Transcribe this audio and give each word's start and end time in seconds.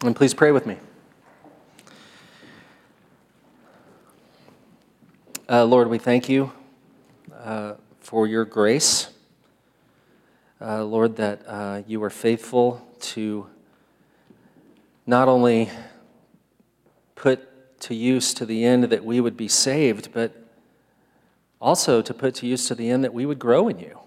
And 0.00 0.14
please 0.14 0.32
pray 0.32 0.52
with 0.52 0.64
me. 0.64 0.76
Uh, 5.48 5.64
Lord, 5.64 5.88
we 5.88 5.98
thank 5.98 6.28
you 6.28 6.52
uh, 7.34 7.74
for 7.98 8.28
your 8.28 8.44
grace. 8.44 9.08
Uh, 10.60 10.84
Lord, 10.84 11.16
that 11.16 11.42
uh, 11.48 11.82
you 11.88 12.00
are 12.04 12.10
faithful 12.10 12.86
to 13.00 13.48
not 15.04 15.26
only 15.26 15.68
put 17.16 17.80
to 17.80 17.94
use 17.94 18.32
to 18.34 18.46
the 18.46 18.64
end 18.64 18.84
that 18.84 19.04
we 19.04 19.20
would 19.20 19.36
be 19.36 19.48
saved, 19.48 20.12
but 20.12 20.32
also 21.60 22.02
to 22.02 22.14
put 22.14 22.36
to 22.36 22.46
use 22.46 22.68
to 22.68 22.76
the 22.76 22.88
end 22.88 23.02
that 23.02 23.12
we 23.12 23.26
would 23.26 23.40
grow 23.40 23.66
in 23.66 23.80
you. 23.80 23.98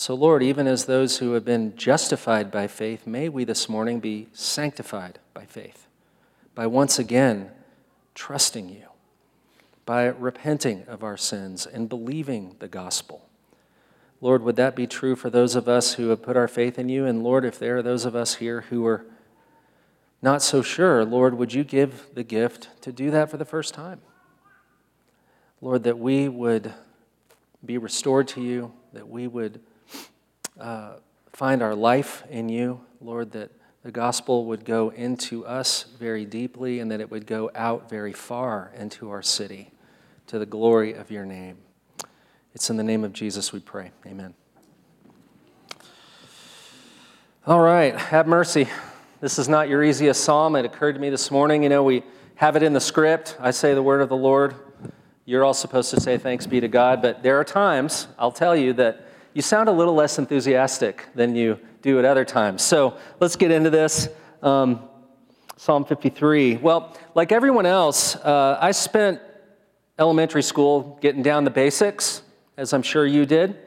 So, 0.00 0.14
Lord, 0.14 0.42
even 0.42 0.66
as 0.66 0.86
those 0.86 1.18
who 1.18 1.34
have 1.34 1.44
been 1.44 1.76
justified 1.76 2.50
by 2.50 2.68
faith, 2.68 3.06
may 3.06 3.28
we 3.28 3.44
this 3.44 3.68
morning 3.68 4.00
be 4.00 4.28
sanctified 4.32 5.18
by 5.34 5.44
faith, 5.44 5.88
by 6.54 6.66
once 6.66 6.98
again 6.98 7.50
trusting 8.14 8.70
you, 8.70 8.86
by 9.84 10.04
repenting 10.04 10.84
of 10.88 11.04
our 11.04 11.18
sins 11.18 11.66
and 11.66 11.86
believing 11.86 12.56
the 12.60 12.66
gospel. 12.66 13.28
Lord, 14.22 14.42
would 14.42 14.56
that 14.56 14.74
be 14.74 14.86
true 14.86 15.16
for 15.16 15.28
those 15.28 15.54
of 15.54 15.68
us 15.68 15.92
who 15.92 16.08
have 16.08 16.22
put 16.22 16.34
our 16.34 16.48
faith 16.48 16.78
in 16.78 16.88
you? 16.88 17.04
And 17.04 17.22
Lord, 17.22 17.44
if 17.44 17.58
there 17.58 17.76
are 17.76 17.82
those 17.82 18.06
of 18.06 18.16
us 18.16 18.36
here 18.36 18.62
who 18.70 18.86
are 18.86 19.04
not 20.22 20.40
so 20.40 20.62
sure, 20.62 21.04
Lord, 21.04 21.34
would 21.34 21.52
you 21.52 21.62
give 21.62 22.06
the 22.14 22.24
gift 22.24 22.70
to 22.80 22.90
do 22.90 23.10
that 23.10 23.30
for 23.30 23.36
the 23.36 23.44
first 23.44 23.74
time? 23.74 24.00
Lord, 25.60 25.82
that 25.82 25.98
we 25.98 26.26
would 26.26 26.72
be 27.62 27.76
restored 27.76 28.28
to 28.28 28.40
you, 28.40 28.72
that 28.94 29.06
we 29.06 29.26
would 29.26 29.60
uh, 30.60 30.96
find 31.32 31.62
our 31.62 31.74
life 31.74 32.22
in 32.30 32.48
you, 32.48 32.80
Lord, 33.00 33.32
that 33.32 33.50
the 33.82 33.90
gospel 33.90 34.44
would 34.46 34.64
go 34.64 34.90
into 34.90 35.46
us 35.46 35.84
very 35.98 36.26
deeply 36.26 36.80
and 36.80 36.90
that 36.90 37.00
it 37.00 37.10
would 37.10 37.26
go 37.26 37.50
out 37.54 37.88
very 37.88 38.12
far 38.12 38.70
into 38.76 39.10
our 39.10 39.22
city 39.22 39.70
to 40.26 40.38
the 40.38 40.46
glory 40.46 40.92
of 40.92 41.10
your 41.10 41.24
name. 41.24 41.56
It's 42.54 42.68
in 42.68 42.76
the 42.76 42.82
name 42.82 43.04
of 43.04 43.12
Jesus 43.12 43.52
we 43.52 43.60
pray. 43.60 43.90
Amen. 44.06 44.34
All 47.46 47.60
right, 47.60 47.96
have 47.96 48.26
mercy. 48.26 48.68
This 49.20 49.38
is 49.38 49.48
not 49.48 49.68
your 49.68 49.82
easiest 49.82 50.24
psalm. 50.24 50.56
It 50.56 50.64
occurred 50.64 50.92
to 50.92 51.00
me 51.00 51.08
this 51.08 51.30
morning. 51.30 51.62
You 51.62 51.68
know, 51.70 51.82
we 51.82 52.02
have 52.34 52.54
it 52.54 52.62
in 52.62 52.74
the 52.74 52.80
script. 52.80 53.36
I 53.40 53.50
say 53.50 53.72
the 53.72 53.82
word 53.82 54.02
of 54.02 54.08
the 54.08 54.16
Lord. 54.16 54.54
You're 55.24 55.44
all 55.44 55.54
supposed 55.54 55.90
to 55.90 56.00
say 56.00 56.18
thanks 56.18 56.46
be 56.46 56.60
to 56.60 56.68
God, 56.68 57.00
but 57.00 57.22
there 57.22 57.38
are 57.38 57.44
times, 57.44 58.08
I'll 58.18 58.32
tell 58.32 58.54
you, 58.54 58.72
that 58.74 59.06
you 59.34 59.42
sound 59.42 59.68
a 59.68 59.72
little 59.72 59.94
less 59.94 60.18
enthusiastic 60.18 61.06
than 61.14 61.34
you 61.34 61.58
do 61.82 61.98
at 61.98 62.04
other 62.04 62.24
times. 62.24 62.62
So 62.62 62.96
let's 63.20 63.36
get 63.36 63.50
into 63.50 63.70
this. 63.70 64.08
Um, 64.42 64.88
Psalm 65.56 65.84
53. 65.84 66.56
Well, 66.56 66.96
like 67.14 67.32
everyone 67.32 67.66
else, 67.66 68.16
uh, 68.16 68.56
I 68.60 68.70
spent 68.70 69.20
elementary 69.98 70.42
school 70.42 70.98
getting 71.02 71.22
down 71.22 71.44
the 71.44 71.50
basics, 71.50 72.22
as 72.56 72.72
I'm 72.72 72.82
sure 72.82 73.06
you 73.06 73.26
did 73.26 73.58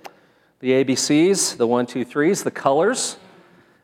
the 0.60 0.72
ABCs, 0.72 1.58
the 1.58 1.68
one, 1.68 1.86
two, 1.86 2.06
threes, 2.06 2.42
the 2.42 2.50
colors. 2.50 3.18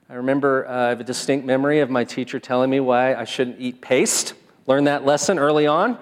I 0.09 0.13
remember 0.13 0.66
uh, 0.66 0.85
I 0.85 0.89
have 0.89 1.02
a 1.02 1.03
distinct 1.03 1.45
memory 1.45 1.81
of 1.81 1.89
my 1.89 2.05
teacher 2.05 2.39
telling 2.39 2.69
me 2.69 2.80
why 2.80 3.13
I 3.13 3.25
shouldn't 3.25 3.59
eat 3.59 3.81
paste. 3.81 4.33
Learned 4.66 4.88
that 4.88 5.05
lesson 5.05 5.38
early 5.38 5.67
on. 5.67 5.97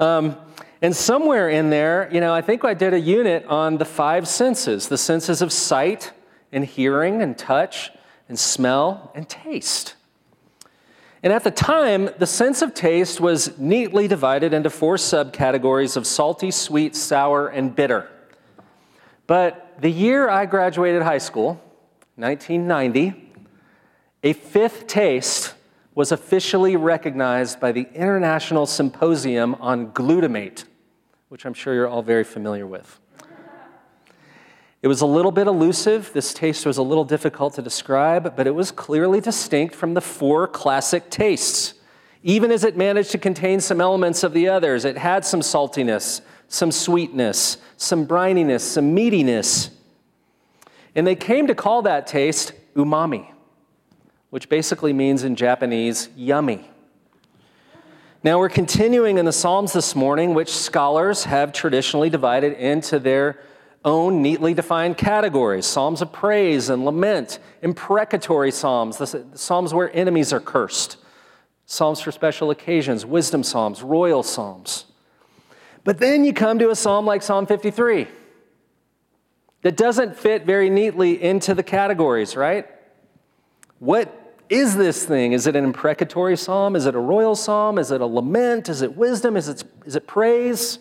Um, 0.00 0.36
and 0.84 0.94
somewhere 0.94 1.48
in 1.48 1.70
there, 1.70 2.10
you 2.12 2.20
know, 2.20 2.34
I 2.34 2.42
think 2.42 2.62
I 2.62 2.74
did 2.74 2.92
a 2.92 3.00
unit 3.00 3.46
on 3.46 3.78
the 3.78 3.86
five 3.86 4.28
senses 4.28 4.86
the 4.88 4.98
senses 4.98 5.40
of 5.40 5.50
sight 5.50 6.12
and 6.52 6.62
hearing 6.62 7.22
and 7.22 7.38
touch 7.38 7.90
and 8.28 8.38
smell 8.38 9.10
and 9.14 9.26
taste. 9.26 9.94
And 11.22 11.32
at 11.32 11.42
the 11.42 11.50
time, 11.50 12.10
the 12.18 12.26
sense 12.26 12.60
of 12.60 12.74
taste 12.74 13.18
was 13.18 13.56
neatly 13.56 14.08
divided 14.08 14.52
into 14.52 14.68
four 14.68 14.96
subcategories 14.96 15.96
of 15.96 16.06
salty, 16.06 16.50
sweet, 16.50 16.94
sour, 16.94 17.48
and 17.48 17.74
bitter. 17.74 18.10
But 19.26 19.80
the 19.80 19.90
year 19.90 20.28
I 20.28 20.44
graduated 20.44 21.00
high 21.00 21.16
school, 21.16 21.62
1990, 22.16 23.32
a 24.22 24.34
fifth 24.34 24.86
taste 24.86 25.54
was 25.94 26.12
officially 26.12 26.76
recognized 26.76 27.58
by 27.58 27.72
the 27.72 27.88
International 27.94 28.66
Symposium 28.66 29.54
on 29.54 29.90
Glutamate 29.92 30.64
which 31.34 31.44
I'm 31.44 31.52
sure 31.52 31.74
you're 31.74 31.88
all 31.88 32.00
very 32.00 32.22
familiar 32.22 32.64
with. 32.64 33.00
It 34.82 34.86
was 34.86 35.00
a 35.00 35.06
little 35.06 35.32
bit 35.32 35.48
elusive. 35.48 36.12
This 36.12 36.32
taste 36.32 36.64
was 36.64 36.78
a 36.78 36.82
little 36.84 37.04
difficult 37.04 37.54
to 37.54 37.62
describe, 37.62 38.36
but 38.36 38.46
it 38.46 38.54
was 38.54 38.70
clearly 38.70 39.20
distinct 39.20 39.74
from 39.74 39.94
the 39.94 40.00
four 40.00 40.46
classic 40.46 41.10
tastes. 41.10 41.74
Even 42.22 42.52
as 42.52 42.62
it 42.62 42.76
managed 42.76 43.10
to 43.10 43.18
contain 43.18 43.58
some 43.58 43.80
elements 43.80 44.22
of 44.22 44.32
the 44.32 44.46
others, 44.46 44.84
it 44.84 44.96
had 44.96 45.24
some 45.24 45.40
saltiness, 45.40 46.20
some 46.46 46.70
sweetness, 46.70 47.56
some 47.78 48.06
brininess, 48.06 48.60
some 48.60 48.94
meatiness. 48.94 49.70
And 50.94 51.04
they 51.04 51.16
came 51.16 51.48
to 51.48 51.54
call 51.56 51.82
that 51.82 52.06
taste 52.06 52.52
umami, 52.76 53.28
which 54.30 54.48
basically 54.48 54.92
means 54.92 55.24
in 55.24 55.34
Japanese, 55.34 56.10
yummy. 56.14 56.70
Now, 58.24 58.38
we're 58.38 58.48
continuing 58.48 59.18
in 59.18 59.26
the 59.26 59.34
Psalms 59.34 59.74
this 59.74 59.94
morning, 59.94 60.32
which 60.32 60.48
scholars 60.48 61.24
have 61.24 61.52
traditionally 61.52 62.08
divided 62.08 62.54
into 62.54 62.98
their 62.98 63.38
own 63.84 64.22
neatly 64.22 64.54
defined 64.54 64.96
categories 64.96 65.66
Psalms 65.66 66.00
of 66.00 66.10
praise 66.10 66.70
and 66.70 66.86
lament, 66.86 67.38
imprecatory 67.60 68.50
Psalms, 68.50 68.96
the 68.96 69.26
Psalms 69.34 69.74
where 69.74 69.94
enemies 69.94 70.32
are 70.32 70.40
cursed, 70.40 70.96
Psalms 71.66 72.00
for 72.00 72.10
special 72.10 72.50
occasions, 72.50 73.04
wisdom 73.04 73.42
Psalms, 73.42 73.82
royal 73.82 74.22
Psalms. 74.22 74.86
But 75.84 75.98
then 75.98 76.24
you 76.24 76.32
come 76.32 76.58
to 76.60 76.70
a 76.70 76.76
Psalm 76.76 77.04
like 77.04 77.20
Psalm 77.20 77.44
53 77.44 78.08
that 79.60 79.76
doesn't 79.76 80.16
fit 80.16 80.46
very 80.46 80.70
neatly 80.70 81.22
into 81.22 81.54
the 81.54 81.62
categories, 81.62 82.36
right? 82.36 82.66
What 83.80 84.23
is 84.48 84.76
this 84.76 85.04
thing? 85.04 85.32
Is 85.32 85.46
it 85.46 85.56
an 85.56 85.64
imprecatory 85.64 86.36
psalm? 86.36 86.76
Is 86.76 86.86
it 86.86 86.94
a 86.94 86.98
royal 86.98 87.34
psalm? 87.34 87.78
Is 87.78 87.90
it 87.90 88.00
a 88.00 88.06
lament? 88.06 88.68
Is 88.68 88.82
it 88.82 88.96
wisdom? 88.96 89.36
Is 89.36 89.48
it, 89.48 89.64
is 89.86 89.96
it 89.96 90.06
praise? 90.06 90.78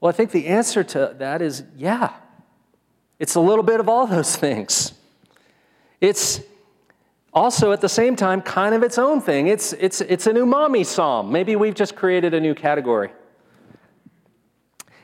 Well, 0.00 0.08
I 0.08 0.12
think 0.12 0.32
the 0.32 0.46
answer 0.48 0.82
to 0.82 1.14
that 1.18 1.40
is 1.40 1.62
yeah. 1.76 2.14
It's 3.18 3.36
a 3.36 3.40
little 3.40 3.62
bit 3.62 3.78
of 3.78 3.88
all 3.88 4.06
those 4.06 4.34
things. 4.44 4.92
It's 6.00 6.40
also 7.32 7.72
at 7.72 7.80
the 7.80 7.88
same 7.88 8.16
time 8.16 8.42
kind 8.42 8.74
of 8.74 8.82
its 8.82 8.98
own 8.98 9.20
thing. 9.20 9.46
It's, 9.46 9.72
it's, 9.74 10.00
it's 10.00 10.26
an 10.26 10.36
umami 10.36 10.84
psalm. 10.84 11.30
Maybe 11.30 11.56
we've 11.56 11.74
just 11.74 11.94
created 11.94 12.34
a 12.34 12.40
new 12.40 12.54
category. 12.54 13.10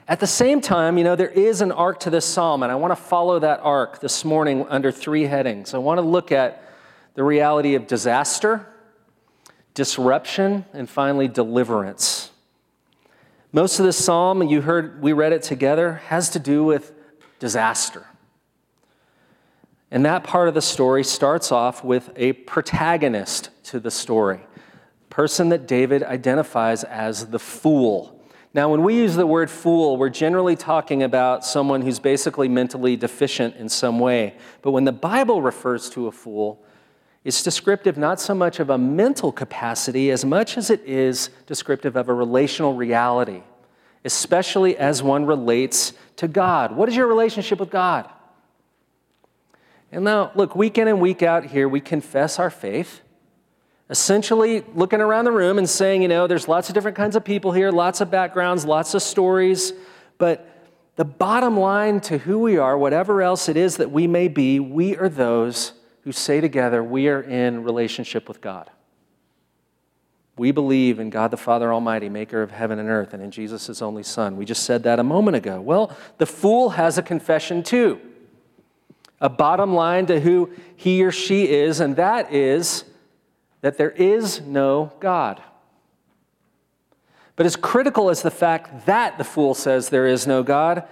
At 0.09 0.21
the 0.21 0.27
same 0.27 0.61
time, 0.61 0.99
you 0.99 1.05
know, 1.05 1.17
there 1.17 1.29
is 1.29 1.61
an 1.61 1.71
arc 1.71 2.01
to 2.01 2.11
this 2.11 2.25
psalm, 2.25 2.63
and 2.63 2.73
I 2.73 2.75
want 2.75 2.93
to 2.93 2.97
follow 2.97 3.39
that 3.39 3.61
arc 3.63 4.01
this 4.01 4.25
morning 4.25 4.67
under 4.69 4.91
three 4.91 5.25
headings. 5.25 5.75
I 5.75 5.79
want 5.79 5.99
to 5.99 6.03
look 6.03 6.33
at 6.33 6.63
the 7.19 7.25
reality 7.25 7.75
of 7.75 7.89
disaster, 7.89 8.65
disruption, 9.75 10.65
and 10.73 10.89
finally 10.89 11.27
deliverance. 11.27 12.31
Most 13.51 13.81
of 13.81 13.85
this 13.85 13.97
psalm, 13.97 14.41
you 14.45 14.61
heard, 14.61 15.03
we 15.03 15.13
read 15.13 15.33
it 15.33 15.43
together, 15.43 15.95
has 15.95 16.31
to 16.31 16.39
do 16.39 16.63
with 16.63 16.93
disaster. 17.41 18.07
And 19.91 20.05
that 20.05 20.23
part 20.23 20.47
of 20.47 20.55
the 20.55 20.63
story 20.63 21.03
starts 21.03 21.51
off 21.51 21.83
with 21.83 22.13
a 22.15 22.35
protagonist 22.35 23.51
to 23.65 23.81
the 23.81 23.91
story, 23.91 24.39
person 25.11 25.49
that 25.49 25.67
David 25.67 26.05
identifies 26.05 26.85
as 26.85 27.31
the 27.31 27.41
fool. 27.41 28.23
Now, 28.55 28.69
when 28.69 28.85
we 28.85 28.95
use 28.95 29.17
the 29.17 29.27
word 29.27 29.51
fool, 29.51 29.97
we're 29.97 30.09
generally 30.09 30.55
talking 30.55 31.03
about 31.03 31.45
someone 31.45 31.83
who's 31.83 31.99
basically 31.99 32.47
mentally 32.47 32.95
deficient 32.95 33.57
in 33.57 33.69
some 33.69 33.99
way. 33.99 34.37
But 34.63 34.71
when 34.71 34.85
the 34.85 34.93
Bible 34.93 35.43
refers 35.43 35.91
to 35.91 36.07
a 36.07 36.13
fool, 36.13 36.65
it's 37.29 37.43
descriptive 37.43 37.99
not 37.99 38.19
so 38.19 38.35
much 38.35 38.59
of 38.59 38.71
a 38.71 38.79
mental 38.79 39.33
capacity 39.33 40.11
as 40.11 40.25
much 40.25 40.57
as 40.57 40.71
it 40.71 40.81
is 40.87 41.29
descriptive 41.45 41.95
of 41.95 42.09
a 42.09 42.15
relational 42.15 42.73
reality, 42.73 43.43
especially 44.03 44.79
as 44.79 45.03
one 45.03 45.27
relates 45.27 45.93
to 46.17 46.27
God. 46.27 46.75
What 46.75 46.89
is 46.89 46.97
your 46.97 47.07
relationship 47.07 47.61
with 47.61 47.69
God? 47.69 48.09
And 49.93 50.05
now, 50.05 50.33
look, 50.37 50.57
week 50.57 50.79
in 50.79 50.89
and 50.89 51.03
week 51.03 51.23
out 51.23 51.45
here, 51.45 51.69
we 51.69 51.81
confess 51.81 52.39
our 52.39 52.49
faith, 52.49 53.03
essentially 53.91 54.65
looking 54.75 55.03
around 55.03 55.27
the 55.27 55.33
room 55.33 55.59
and 55.59 55.69
saying, 55.69 56.01
you 56.01 56.09
know, 56.09 56.29
there's 56.29 56.49
lots 56.49 56.71
of 56.71 56.75
different 56.75 56.97
kinds 56.97 57.15
of 57.15 57.27
people 57.27 57.53
here, 57.53 57.71
lots 57.71 58.01
of 58.01 58.11
backgrounds, 58.11 58.65
lots 58.65 58.95
of 58.95 59.03
stories, 59.03 59.75
but 60.17 60.71
the 60.97 61.05
bottom 61.05 61.59
line 61.61 62.01
to 62.01 62.17
who 62.17 62.39
we 62.39 62.57
are, 62.57 62.79
whatever 62.79 63.21
else 63.21 63.51
it 63.51 63.59
is 63.59 63.77
that 63.77 63.91
we 63.91 64.07
may 64.07 64.29
be, 64.29 64.59
we 64.59 64.97
are 64.97 65.11
those 65.11 65.75
who 66.09 66.13
say 66.13 66.41
together, 66.41 66.83
We 66.83 67.09
are 67.09 67.21
in 67.21 67.65
relationship 67.65 68.29
with 68.29 68.41
God. 68.41 68.71
We 70.39 70.53
believe 70.53 71.01
in 71.01 71.11
God 71.11 71.31
the 71.31 71.37
Father 71.37 71.71
Almighty, 71.71 72.09
maker 72.09 72.41
of 72.41 72.51
heaven 72.51 72.79
and 72.79 72.89
earth, 72.89 73.13
and 73.13 73.23
in 73.23 73.31
Jesus, 73.31 73.67
his 73.67 73.83
only 73.83 74.03
Son. 74.03 74.39
We 74.39 74.47
just 74.47 74.63
said 74.63 74.85
that 74.85 74.99
a 74.99 75.05
moment 75.05 75.37
ago. 75.37 75.61
Well, 75.61 75.95
the 76.17 76.25
fool 76.25 76.71
has 76.71 76.97
a 76.97 77.03
confession 77.03 77.63
too, 77.63 78.01
a 79.21 79.29
bottom 79.29 79.75
line 79.75 80.07
to 80.07 80.19
who 80.19 80.49
he 80.77 81.05
or 81.05 81.13
she 81.13 81.47
is, 81.47 81.79
and 81.79 81.95
that 81.97 82.33
is 82.33 82.85
that 83.61 83.77
there 83.77 83.91
is 83.91 84.41
no 84.41 84.91
God. 85.01 85.43
But 87.37 87.45
as 87.45 87.55
critical 87.55 88.09
as 88.09 88.23
the 88.23 88.31
fact 88.31 88.87
that 88.87 89.19
the 89.19 89.25
fool 89.25 89.53
says 89.53 89.91
there 89.91 90.07
is 90.07 90.27
no 90.27 90.43
God 90.43 90.89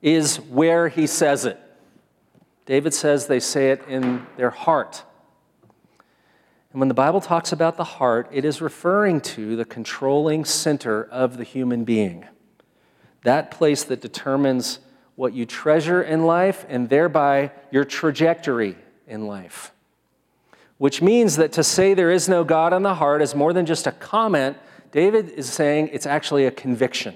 is 0.00 0.36
where 0.36 0.88
he 0.88 1.06
says 1.06 1.44
it. 1.44 1.60
David 2.66 2.94
says 2.94 3.26
they 3.26 3.40
say 3.40 3.70
it 3.70 3.82
in 3.88 4.26
their 4.36 4.50
heart. 4.50 5.04
And 6.72 6.80
when 6.80 6.88
the 6.88 6.94
Bible 6.94 7.20
talks 7.20 7.52
about 7.52 7.76
the 7.76 7.84
heart, 7.84 8.28
it 8.32 8.44
is 8.44 8.60
referring 8.60 9.20
to 9.20 9.54
the 9.54 9.64
controlling 9.64 10.44
center 10.44 11.04
of 11.04 11.36
the 11.36 11.44
human 11.44 11.84
being. 11.84 12.26
That 13.22 13.50
place 13.50 13.84
that 13.84 14.00
determines 14.00 14.80
what 15.14 15.32
you 15.34 15.46
treasure 15.46 16.02
in 16.02 16.24
life 16.24 16.66
and 16.68 16.88
thereby 16.88 17.52
your 17.70 17.84
trajectory 17.84 18.76
in 19.06 19.26
life. 19.26 19.72
Which 20.78 21.00
means 21.00 21.36
that 21.36 21.52
to 21.52 21.62
say 21.62 21.94
there 21.94 22.10
is 22.10 22.28
no 22.28 22.42
God 22.42 22.72
in 22.72 22.82
the 22.82 22.94
heart 22.94 23.22
is 23.22 23.34
more 23.34 23.52
than 23.52 23.66
just 23.66 23.86
a 23.86 23.92
comment. 23.92 24.56
David 24.90 25.28
is 25.30 25.48
saying 25.48 25.90
it's 25.92 26.06
actually 26.06 26.46
a 26.46 26.50
conviction. 26.50 27.14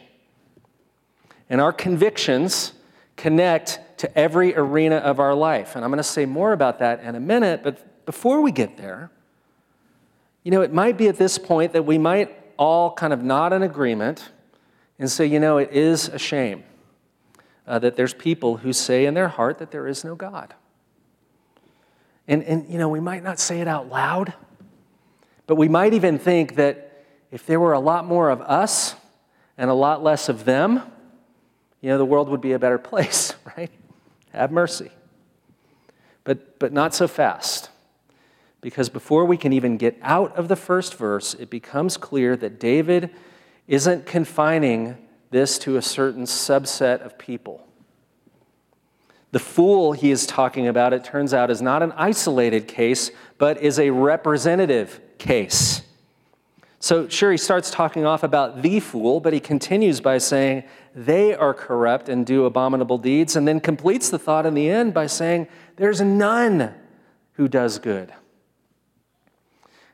And 1.50 1.60
our 1.60 1.72
convictions 1.72 2.74
connect 3.16 3.80
to 3.98 4.18
every 4.18 4.54
arena 4.54 4.96
of 4.96 5.20
our 5.20 5.34
life. 5.34 5.76
And 5.76 5.84
I'm 5.84 5.90
going 5.90 5.98
to 5.98 6.02
say 6.02 6.26
more 6.26 6.52
about 6.52 6.78
that 6.78 7.02
in 7.02 7.14
a 7.14 7.20
minute, 7.20 7.62
but 7.62 8.06
before 8.06 8.40
we 8.40 8.52
get 8.52 8.76
there, 8.76 9.10
you 10.42 10.50
know, 10.50 10.62
it 10.62 10.72
might 10.72 10.96
be 10.96 11.08
at 11.08 11.16
this 11.16 11.36
point 11.38 11.72
that 11.72 11.84
we 11.84 11.98
might 11.98 12.34
all 12.56 12.92
kind 12.92 13.12
of 13.12 13.22
nod 13.22 13.52
in 13.52 13.62
agreement 13.62 14.30
and 14.98 15.10
say, 15.10 15.26
you 15.26 15.38
know, 15.38 15.58
it 15.58 15.70
is 15.72 16.08
a 16.08 16.18
shame 16.18 16.64
uh, 17.66 17.78
that 17.78 17.96
there's 17.96 18.14
people 18.14 18.56
who 18.56 18.72
say 18.72 19.04
in 19.04 19.14
their 19.14 19.28
heart 19.28 19.58
that 19.58 19.70
there 19.70 19.86
is 19.86 20.04
no 20.04 20.14
God. 20.14 20.54
And, 22.26 22.42
and, 22.44 22.68
you 22.68 22.78
know, 22.78 22.88
we 22.88 23.00
might 23.00 23.22
not 23.22 23.38
say 23.38 23.60
it 23.60 23.68
out 23.68 23.88
loud, 23.88 24.34
but 25.46 25.56
we 25.56 25.68
might 25.68 25.94
even 25.94 26.18
think 26.18 26.56
that 26.56 27.04
if 27.30 27.46
there 27.46 27.60
were 27.60 27.72
a 27.72 27.80
lot 27.80 28.04
more 28.04 28.30
of 28.30 28.40
us 28.42 28.94
and 29.56 29.70
a 29.70 29.74
lot 29.74 30.02
less 30.02 30.28
of 30.28 30.44
them, 30.44 30.82
you 31.80 31.90
know, 31.90 31.98
the 31.98 32.04
world 32.04 32.28
would 32.28 32.40
be 32.40 32.52
a 32.52 32.58
better 32.58 32.78
place, 32.78 33.34
right? 33.56 33.70
Have 34.32 34.52
mercy. 34.52 34.90
But, 36.24 36.58
but 36.58 36.72
not 36.72 36.94
so 36.94 37.08
fast. 37.08 37.70
Because 38.60 38.88
before 38.88 39.24
we 39.24 39.36
can 39.36 39.52
even 39.52 39.76
get 39.76 39.96
out 40.02 40.36
of 40.36 40.48
the 40.48 40.56
first 40.56 40.96
verse, 40.96 41.34
it 41.34 41.48
becomes 41.48 41.96
clear 41.96 42.36
that 42.36 42.58
David 42.58 43.10
isn't 43.66 44.06
confining 44.06 44.96
this 45.30 45.58
to 45.60 45.76
a 45.76 45.82
certain 45.82 46.24
subset 46.24 47.00
of 47.00 47.18
people. 47.18 47.64
The 49.30 49.38
fool 49.38 49.92
he 49.92 50.10
is 50.10 50.26
talking 50.26 50.66
about, 50.68 50.92
it 50.92 51.04
turns 51.04 51.34
out, 51.34 51.50
is 51.50 51.60
not 51.60 51.82
an 51.82 51.92
isolated 51.92 52.66
case, 52.66 53.10
but 53.36 53.62
is 53.62 53.78
a 53.78 53.90
representative 53.90 55.00
case. 55.18 55.82
So, 56.80 57.08
sure, 57.08 57.32
he 57.32 57.36
starts 57.36 57.70
talking 57.70 58.06
off 58.06 58.22
about 58.22 58.62
the 58.62 58.80
fool, 58.80 59.20
but 59.20 59.32
he 59.32 59.40
continues 59.40 60.00
by 60.00 60.18
saying, 60.18 60.64
they 60.98 61.32
are 61.32 61.54
corrupt 61.54 62.08
and 62.08 62.26
do 62.26 62.44
abominable 62.44 62.98
deeds, 62.98 63.36
and 63.36 63.46
then 63.46 63.60
completes 63.60 64.10
the 64.10 64.18
thought 64.18 64.44
in 64.46 64.54
the 64.54 64.68
end 64.68 64.92
by 64.92 65.06
saying, 65.06 65.46
there's 65.76 66.00
none 66.00 66.74
who 67.34 67.46
does 67.46 67.78
good. 67.78 68.12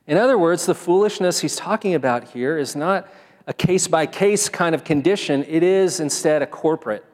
In 0.06 0.16
other 0.16 0.38
words, 0.38 0.64
the 0.64 0.74
foolishness 0.74 1.40
he's 1.40 1.56
talking 1.56 1.94
about 1.94 2.28
here 2.28 2.56
is 2.56 2.74
not 2.74 3.06
a 3.46 3.52
case 3.52 3.86
by 3.86 4.06
case 4.06 4.48
kind 4.48 4.74
of 4.74 4.82
condition, 4.82 5.44
it 5.46 5.62
is 5.62 6.00
instead 6.00 6.40
a 6.40 6.46
corporate 6.46 7.04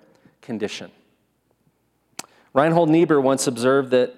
condition. 0.40 0.92
Reinhold 2.52 2.90
Niebuhr 2.90 3.20
once 3.20 3.48
observed 3.48 3.90
that 3.90 4.14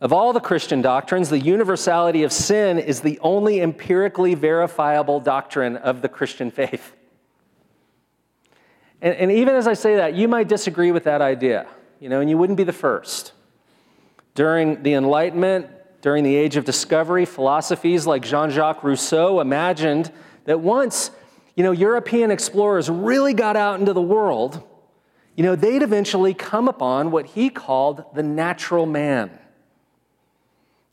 of 0.00 0.12
all 0.12 0.32
the 0.32 0.40
Christian 0.40 0.82
doctrines, 0.82 1.30
the 1.30 1.38
universality 1.38 2.24
of 2.24 2.32
sin 2.32 2.76
is 2.76 3.00
the 3.00 3.20
only 3.20 3.60
empirically 3.60 4.34
verifiable 4.34 5.20
doctrine 5.20 5.76
of 5.76 6.02
the 6.02 6.08
Christian 6.08 6.50
faith. 6.50 6.96
And, 9.02 9.14
and, 9.14 9.32
even 9.32 9.56
as 9.56 9.66
I 9.66 9.74
say 9.74 9.96
that, 9.96 10.14
you 10.14 10.28
might 10.28 10.48
disagree 10.48 10.92
with 10.92 11.04
that 11.04 11.20
idea, 11.20 11.66
you 12.00 12.08
know, 12.08 12.20
and 12.20 12.30
you 12.30 12.38
wouldn't 12.38 12.56
be 12.56 12.64
the 12.64 12.72
first. 12.72 13.32
During 14.34 14.82
the 14.82 14.94
Enlightenment, 14.94 15.66
during 16.00 16.24
the 16.24 16.34
Age 16.34 16.56
of 16.56 16.64
Discovery, 16.64 17.24
philosophies 17.24 18.06
like 18.06 18.22
Jean 18.22 18.48
Jacques 18.48 18.82
Rousseau 18.82 19.40
imagined 19.40 20.10
that 20.44 20.60
once 20.60 21.10
you 21.56 21.62
know, 21.62 21.72
European 21.72 22.30
explorers 22.30 22.88
really 22.88 23.34
got 23.34 23.56
out 23.56 23.78
into 23.78 23.92
the 23.92 24.02
world, 24.02 24.62
you 25.36 25.44
know, 25.44 25.54
they'd 25.54 25.82
eventually 25.82 26.34
come 26.34 26.68
upon 26.68 27.10
what 27.10 27.26
he 27.26 27.50
called 27.50 28.04
the 28.14 28.22
natural 28.22 28.86
man. 28.86 29.30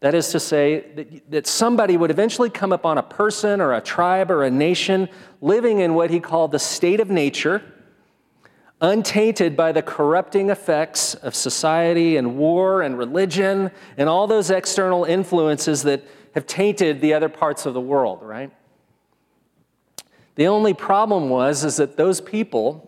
That 0.01 0.15
is 0.15 0.29
to 0.29 0.39
say, 0.39 0.85
that, 0.95 1.31
that 1.31 1.47
somebody 1.47 1.97
would 1.97 2.11
eventually 2.11 2.49
come 2.49 2.71
upon 2.71 2.97
a 2.97 3.03
person 3.03 3.59
or 3.61 3.73
a 3.73 3.81
tribe 3.81 4.31
or 4.31 4.43
a 4.43 4.51
nation 4.51 5.09
living 5.41 5.79
in 5.79 5.93
what 5.93 6.09
he 6.09 6.19
called 6.19 6.51
the 6.51 6.59
state 6.59 6.99
of 6.99 7.09
nature, 7.09 7.61
untainted 8.81 9.57
by 9.57 9.71
the 9.71 9.81
corrupting 9.81 10.49
effects 10.49 11.13
of 11.15 11.35
society 11.35 12.17
and 12.17 12.37
war 12.37 12.81
and 12.81 12.97
religion 12.97 13.71
and 13.97 14.07
all 14.07 14.25
those 14.27 14.49
external 14.49 15.03
influences 15.03 15.83
that 15.83 16.03
have 16.33 16.47
tainted 16.47 17.01
the 17.01 17.13
other 17.13 17.29
parts 17.29 17.65
of 17.65 17.73
the 17.73 17.81
world, 17.81 18.19
right? 18.21 18.51
The 20.35 20.47
only 20.47 20.73
problem 20.73 21.29
was 21.29 21.65
is 21.65 21.77
that 21.77 21.97
those 21.97 22.21
people 22.21 22.85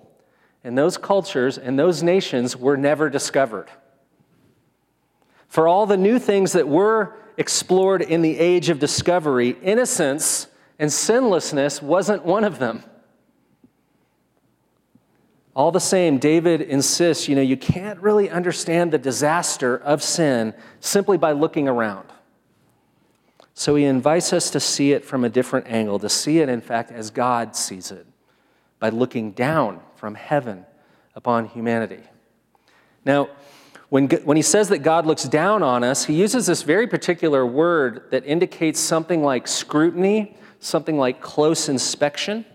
and 0.64 0.78
those 0.78 0.98
cultures 0.98 1.58
and 1.58 1.78
those 1.78 2.02
nations 2.02 2.56
were 2.56 2.78
never 2.78 3.10
discovered. 3.10 3.68
For 5.48 5.68
all 5.68 5.86
the 5.86 5.98
new 5.98 6.18
things 6.18 6.54
that 6.54 6.68
were 6.68 7.18
explored 7.36 8.02
in 8.02 8.22
the 8.22 8.40
age 8.40 8.70
of 8.70 8.80
discovery, 8.80 9.58
innocence 9.62 10.48
and 10.80 10.90
sinlessness 10.90 11.82
wasn't 11.82 12.24
one 12.24 12.46
of 12.46 12.60
them. 12.60 12.84
All 15.54 15.72
the 15.72 15.80
same, 15.80 16.18
David 16.18 16.62
insists 16.62 17.28
you 17.28 17.36
know, 17.36 17.42
you 17.42 17.58
can't 17.58 18.00
really 18.00 18.30
understand 18.30 18.92
the 18.92 18.98
disaster 18.98 19.78
of 19.78 20.02
sin 20.02 20.54
simply 20.80 21.18
by 21.18 21.34
looking 21.34 21.68
around. 21.68 22.08
So 23.54 23.76
he 23.76 23.84
invites 23.84 24.32
us 24.32 24.50
to 24.52 24.60
see 24.60 24.94
it 24.94 25.04
from 25.04 25.26
a 25.26 25.30
different 25.30 25.68
angle, 25.68 26.00
to 26.00 26.10
see 26.10 26.40
it, 26.40 26.48
in 26.48 26.62
fact, 26.62 26.92
as 26.92 27.12
God 27.12 27.56
sees 27.56 27.92
it, 27.92 28.08
by 28.80 28.90
looking 28.90 29.32
down 29.32 29.82
from 29.96 30.16
heaven 30.16 30.66
upon 31.16 31.46
humanity. 31.46 32.02
Now, 33.04 33.30
when, 33.90 34.08
when 34.08 34.38
he 34.38 34.44
says 34.44 34.70
that 34.70 34.80
God 34.80 35.06
looks 35.06 35.26
down 35.26 35.64
on 35.64 35.84
us, 35.84 36.06
he 36.06 36.14
uses 36.14 36.46
this 36.46 36.64
very 36.64 36.88
particular 36.88 37.46
word 37.46 38.06
that 38.12 38.26
indicates 38.26 38.80
something 38.80 39.22
like 39.22 39.50
scrutiny, 39.50 40.38
something 40.60 40.98
like 40.98 41.20
close 41.20 41.68
inspection? 41.68 42.46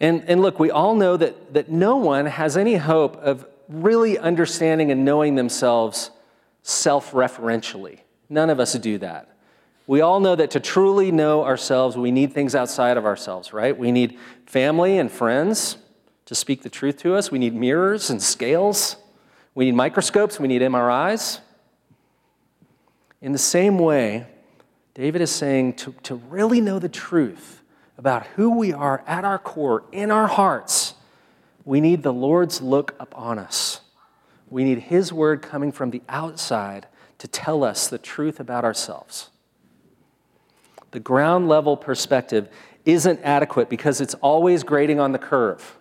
And, 0.00 0.24
and 0.26 0.40
look, 0.40 0.58
we 0.58 0.70
all 0.70 0.94
know 0.94 1.16
that, 1.16 1.52
that 1.52 1.70
no 1.70 1.96
one 1.96 2.26
has 2.26 2.56
any 2.56 2.76
hope 2.76 3.16
of 3.16 3.46
really 3.68 4.18
understanding 4.18 4.90
and 4.90 5.04
knowing 5.04 5.34
themselves 5.34 6.10
self 6.62 7.12
referentially. 7.12 8.00
None 8.28 8.48
of 8.48 8.58
us 8.58 8.72
do 8.74 8.98
that. 8.98 9.28
We 9.86 10.00
all 10.00 10.20
know 10.20 10.36
that 10.36 10.52
to 10.52 10.60
truly 10.60 11.10
know 11.10 11.44
ourselves, 11.44 11.96
we 11.96 12.12
need 12.12 12.32
things 12.32 12.54
outside 12.54 12.96
of 12.96 13.04
ourselves, 13.04 13.52
right? 13.52 13.76
We 13.76 13.90
need 13.90 14.18
family 14.46 14.98
and 14.98 15.10
friends 15.10 15.76
to 16.26 16.34
speak 16.34 16.62
the 16.62 16.70
truth 16.70 16.98
to 16.98 17.16
us. 17.16 17.30
We 17.30 17.40
need 17.40 17.54
mirrors 17.54 18.08
and 18.08 18.22
scales. 18.22 18.96
We 19.54 19.64
need 19.64 19.74
microscopes. 19.74 20.38
We 20.38 20.46
need 20.46 20.62
MRIs. 20.62 21.40
In 23.20 23.32
the 23.32 23.38
same 23.38 23.78
way, 23.78 24.26
David 24.94 25.20
is 25.22 25.30
saying 25.30 25.74
to, 25.74 25.94
to 26.04 26.14
really 26.14 26.60
know 26.60 26.78
the 26.78 26.88
truth 26.88 27.59
about 28.00 28.26
who 28.28 28.58
we 28.58 28.72
are 28.72 29.04
at 29.06 29.24
our 29.24 29.38
core, 29.38 29.84
in 29.92 30.10
our 30.10 30.26
hearts, 30.26 30.94
we 31.64 31.80
need 31.80 32.02
the 32.02 32.12
Lord's 32.12 32.60
look 32.60 32.96
upon 32.98 33.38
us. 33.38 33.80
We 34.48 34.64
need 34.64 34.78
His 34.78 35.12
word 35.12 35.42
coming 35.42 35.70
from 35.70 35.90
the 35.90 36.02
outside 36.08 36.88
to 37.18 37.28
tell 37.28 37.62
us 37.62 37.86
the 37.86 37.98
truth 37.98 38.40
about 38.40 38.64
ourselves 38.64 39.30
the 40.90 41.00
ground 41.00 41.48
level 41.48 41.76
perspective 41.76 42.48
isn't 42.84 43.20
adequate 43.22 43.68
because 43.68 44.00
it's 44.00 44.14
always 44.14 44.62
grading 44.62 44.98
on 44.98 45.12
the 45.12 45.18
curve. 45.18 45.76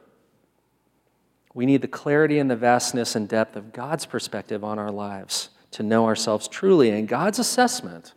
We 1.54 1.66
need 1.66 1.82
the 1.82 1.88
clarity 1.88 2.40
and 2.40 2.50
the 2.50 2.56
vastness 2.56 3.16
and 3.16 3.28
depth 3.28 3.56
of 3.56 3.74
God's 3.74 4.06
perspective 4.06 4.64
on 4.64 4.78
our 4.78 4.92
lives 4.92 5.50
to 5.72 5.84
know 5.84 6.06
ourselves 6.06 6.48
truly. 6.48 6.92
And 6.92 7.08
God's 7.08 7.40
assessment 7.40 8.14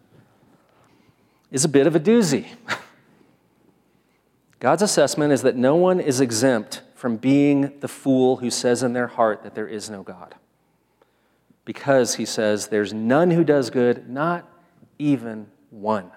is 1.51 1.65
a 1.65 1.69
bit 1.69 1.87
of 1.87 1.97
a 1.97 2.01
doozy. 2.01 2.47
God's 4.63 4.83
assessment 4.83 5.33
is 5.33 5.43
that 5.43 5.57
no 5.57 5.75
one 5.75 5.99
is 5.99 6.21
exempt 6.21 6.83
from 6.95 7.17
being 7.17 7.81
the 7.81 7.89
fool 7.89 8.37
who 8.37 8.49
says 8.49 8.85
in 8.85 8.93
their 8.93 9.09
heart 9.09 9.43
that 9.43 9.57
there 9.57 9.67
is 9.67 9.91
no 9.91 10.05
God. 10.05 10.37
Because, 11.65 12.15
he 12.15 12.25
says, 12.25 12.69
there's 12.69 12.93
none 12.93 13.33
who 13.33 13.43
does 13.43 13.71
good, 13.71 14.09
not 14.09 14.49
even 15.01 15.49
one. 15.71 16.13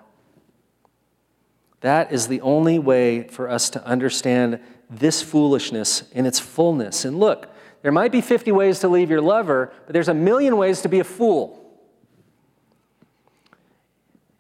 That 1.82 2.12
is 2.12 2.28
the 2.28 2.40
only 2.42 2.78
way 2.78 3.28
for 3.30 3.50
us 3.50 3.68
to 3.72 3.84
understand 3.84 4.60
this 4.92 5.24
foolishness 5.24 6.04
in 6.12 6.28
its 6.28 6.40
fullness. 6.40 7.04
And 7.04 7.20
look, 7.20 7.50
there 7.82 7.92
might 7.92 8.12
be 8.12 8.22
50 8.22 8.52
ways 8.52 8.78
to 8.82 8.88
leave 8.88 9.10
your 9.10 9.22
lover, 9.22 9.74
but 9.88 9.94
there's 9.94 10.08
a 10.08 10.14
million 10.14 10.56
ways 10.58 10.82
to 10.82 10.88
be 10.88 11.00
a 11.00 11.04
fool. 11.04 11.65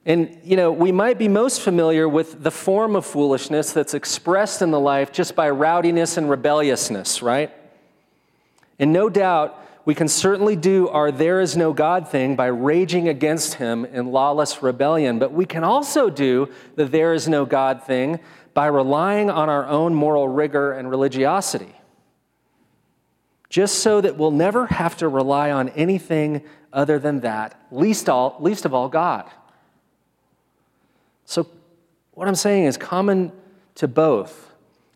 And, 0.05 0.39
you 0.43 0.55
know, 0.55 0.71
we 0.71 0.91
might 0.91 1.17
be 1.17 1.27
most 1.27 1.61
familiar 1.61 2.07
with 2.07 2.43
the 2.43 2.51
form 2.51 2.95
of 2.95 3.05
foolishness 3.05 3.71
that's 3.71 3.95
expressed 3.95 4.61
in 4.61 4.69
the 4.69 4.79
life 4.79 5.11
just 5.11 5.35
by 5.35 5.49
rowdiness 5.49 6.17
and 6.17 6.29
rebelliousness, 6.29 7.23
right? 7.23 7.51
And 8.77 8.93
no 8.93 9.09
doubt, 9.09 9.59
we 9.83 9.95
can 9.95 10.07
certainly 10.07 10.55
do 10.55 10.89
our 10.89 11.11
there 11.11 11.41
is 11.41 11.57
no 11.57 11.73
God 11.73 12.07
thing 12.07 12.35
by 12.35 12.47
raging 12.47 13.07
against 13.07 13.55
him 13.55 13.85
in 13.85 14.11
lawless 14.11 14.61
rebellion, 14.61 15.17
but 15.17 15.31
we 15.31 15.45
can 15.45 15.63
also 15.63 16.09
do 16.09 16.49
the 16.75 16.85
there 16.85 17.13
is 17.13 17.27
no 17.27 17.45
God 17.45 17.83
thing 17.83 18.19
by 18.53 18.67
relying 18.67 19.29
on 19.29 19.49
our 19.49 19.65
own 19.67 19.93
moral 19.93 20.27
rigor 20.27 20.71
and 20.71 20.89
religiosity. 20.89 21.75
Just 23.49 23.79
so 23.79 24.01
that 24.01 24.17
we'll 24.17 24.31
never 24.31 24.67
have 24.67 24.97
to 24.97 25.07
rely 25.07 25.51
on 25.51 25.69
anything 25.69 26.43
other 26.73 26.99
than 26.99 27.21
that, 27.21 27.59
least, 27.71 28.09
all, 28.09 28.37
least 28.39 28.65
of 28.65 28.73
all 28.73 28.89
God. 28.89 29.29
So, 31.25 31.47
what 32.11 32.27
I'm 32.27 32.35
saying 32.35 32.65
is 32.65 32.77
common 32.77 33.31
to 33.75 33.87
both 33.87 34.53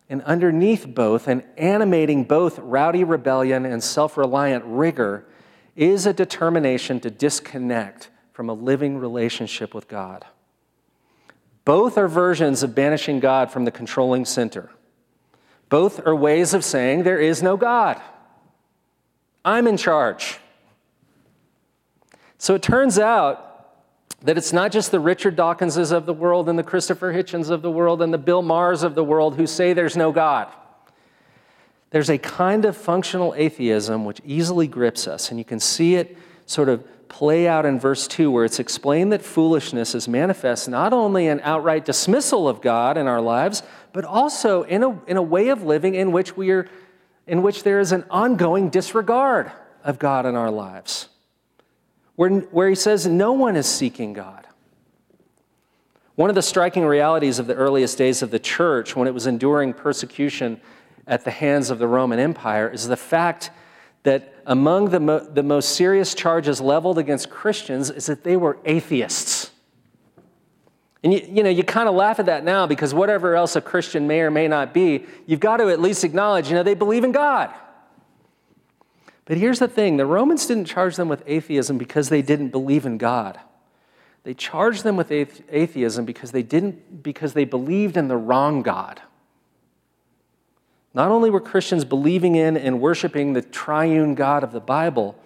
and 0.08 0.22
underneath 0.22 0.86
both 0.88 1.28
and 1.28 1.44
animating 1.56 2.24
both 2.24 2.58
rowdy 2.58 3.04
rebellion 3.04 3.64
and 3.64 3.82
self 3.82 4.16
reliant 4.16 4.64
rigor 4.66 5.24
is 5.76 6.04
a 6.06 6.12
determination 6.12 6.98
to 7.00 7.10
disconnect 7.10 8.10
from 8.32 8.48
a 8.48 8.52
living 8.52 8.98
relationship 8.98 9.72
with 9.72 9.86
God. 9.86 10.24
Both 11.64 11.96
are 11.96 12.08
versions 12.08 12.62
of 12.62 12.74
banishing 12.74 13.20
God 13.20 13.52
from 13.52 13.64
the 13.64 13.70
controlling 13.70 14.24
center. 14.24 14.70
Both 15.68 16.04
are 16.04 16.16
ways 16.16 16.54
of 16.54 16.64
saying 16.64 17.04
there 17.04 17.20
is 17.20 17.42
no 17.42 17.56
God. 17.56 18.00
I'm 19.44 19.68
in 19.68 19.76
charge. 19.76 20.38
So 22.38 22.54
it 22.54 22.62
turns 22.62 22.98
out 22.98 23.49
that 24.22 24.36
it's 24.36 24.52
not 24.52 24.70
just 24.70 24.90
the 24.90 25.00
Richard 25.00 25.36
Dawkinses 25.36 25.92
of 25.92 26.06
the 26.06 26.12
world 26.12 26.48
and 26.48 26.58
the 26.58 26.62
Christopher 26.62 27.12
Hitchens 27.12 27.50
of 27.50 27.62
the 27.62 27.70
world 27.70 28.02
and 28.02 28.12
the 28.12 28.18
Bill 28.18 28.42
Mahers 28.42 28.82
of 28.82 28.94
the 28.94 29.04
world 29.04 29.36
who 29.36 29.46
say 29.46 29.72
there's 29.72 29.96
no 29.96 30.12
God. 30.12 30.48
There's 31.90 32.10
a 32.10 32.18
kind 32.18 32.64
of 32.64 32.76
functional 32.76 33.34
atheism 33.36 34.04
which 34.04 34.20
easily 34.24 34.68
grips 34.68 35.08
us, 35.08 35.30
and 35.30 35.38
you 35.38 35.44
can 35.44 35.58
see 35.58 35.96
it 35.96 36.16
sort 36.46 36.68
of 36.68 36.86
play 37.08 37.48
out 37.48 37.66
in 37.66 37.80
verse 37.80 38.06
2, 38.06 38.30
where 38.30 38.44
it's 38.44 38.60
explained 38.60 39.12
that 39.12 39.22
foolishness 39.22 39.96
is 39.96 40.06
manifest 40.06 40.68
not 40.68 40.92
only 40.92 41.26
in 41.26 41.40
outright 41.40 41.84
dismissal 41.84 42.48
of 42.48 42.60
God 42.60 42.96
in 42.96 43.08
our 43.08 43.20
lives, 43.20 43.64
but 43.92 44.04
also 44.04 44.62
in 44.62 44.84
a, 44.84 45.04
in 45.06 45.16
a 45.16 45.22
way 45.22 45.48
of 45.48 45.64
living 45.64 45.96
in 45.96 46.12
which, 46.12 46.36
we 46.36 46.50
are, 46.50 46.68
in 47.26 47.42
which 47.42 47.64
there 47.64 47.80
is 47.80 47.90
an 47.90 48.04
ongoing 48.10 48.68
disregard 48.68 49.50
of 49.82 49.98
God 49.98 50.26
in 50.26 50.36
our 50.36 50.50
lives 50.50 51.09
where, 52.20 52.28
where 52.28 52.68
he 52.68 52.74
says 52.74 53.06
no 53.06 53.32
one 53.32 53.56
is 53.56 53.66
seeking 53.66 54.12
God. 54.12 54.46
One 56.16 56.28
of 56.28 56.34
the 56.34 56.42
striking 56.42 56.84
realities 56.84 57.38
of 57.38 57.46
the 57.46 57.54
earliest 57.54 57.96
days 57.96 58.20
of 58.20 58.30
the 58.30 58.38
church 58.38 58.94
when 58.94 59.08
it 59.08 59.14
was 59.14 59.26
enduring 59.26 59.72
persecution 59.72 60.60
at 61.06 61.24
the 61.24 61.30
hands 61.30 61.70
of 61.70 61.78
the 61.78 61.86
Roman 61.86 62.18
Empire 62.18 62.68
is 62.68 62.86
the 62.86 62.96
fact 62.98 63.50
that 64.02 64.34
among 64.44 64.90
the, 64.90 65.00
mo- 65.00 65.20
the 65.20 65.42
most 65.42 65.76
serious 65.76 66.14
charges 66.14 66.60
leveled 66.60 66.98
against 66.98 67.30
Christians 67.30 67.88
is 67.88 68.04
that 68.04 68.22
they 68.22 68.36
were 68.36 68.58
atheists. 68.66 69.50
And 71.02 71.14
you, 71.14 71.26
you 71.26 71.42
know, 71.42 71.48
you 71.48 71.64
kind 71.64 71.88
of 71.88 71.94
laugh 71.94 72.18
at 72.18 72.26
that 72.26 72.44
now 72.44 72.66
because 72.66 72.92
whatever 72.92 73.34
else 73.34 73.56
a 73.56 73.62
Christian 73.62 74.06
may 74.06 74.20
or 74.20 74.30
may 74.30 74.46
not 74.46 74.74
be, 74.74 75.06
you've 75.24 75.40
got 75.40 75.56
to 75.56 75.70
at 75.70 75.80
least 75.80 76.04
acknowledge, 76.04 76.50
you 76.50 76.54
know, 76.54 76.62
they 76.62 76.74
believe 76.74 77.02
in 77.02 77.12
God. 77.12 77.48
But 79.30 79.38
here's 79.38 79.60
the 79.60 79.68
thing 79.68 79.96
the 79.96 80.06
Romans 80.06 80.44
didn't 80.46 80.64
charge 80.64 80.96
them 80.96 81.08
with 81.08 81.22
atheism 81.24 81.78
because 81.78 82.08
they 82.08 82.20
didn't 82.20 82.48
believe 82.48 82.84
in 82.84 82.98
God. 82.98 83.38
They 84.24 84.34
charged 84.34 84.82
them 84.82 84.96
with 84.96 85.12
atheism 85.12 86.04
because 86.04 86.32
they 86.32 86.42
didn't 86.42 87.04
because 87.04 87.32
they 87.32 87.44
believed 87.44 87.96
in 87.96 88.08
the 88.08 88.16
wrong 88.16 88.62
God. 88.62 89.00
Not 90.94 91.12
only 91.12 91.30
were 91.30 91.40
Christians 91.40 91.84
believing 91.84 92.34
in 92.34 92.56
and 92.56 92.80
worshiping 92.80 93.32
the 93.32 93.42
triune 93.42 94.16
God 94.16 94.42
of 94.42 94.50
the 94.50 94.58
Bible, 94.58 95.16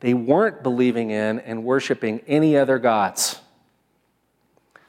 they 0.00 0.14
weren't 0.14 0.64
believing 0.64 1.12
in 1.12 1.38
and 1.38 1.62
worshiping 1.62 2.22
any 2.26 2.56
other 2.56 2.80
gods. 2.80 3.38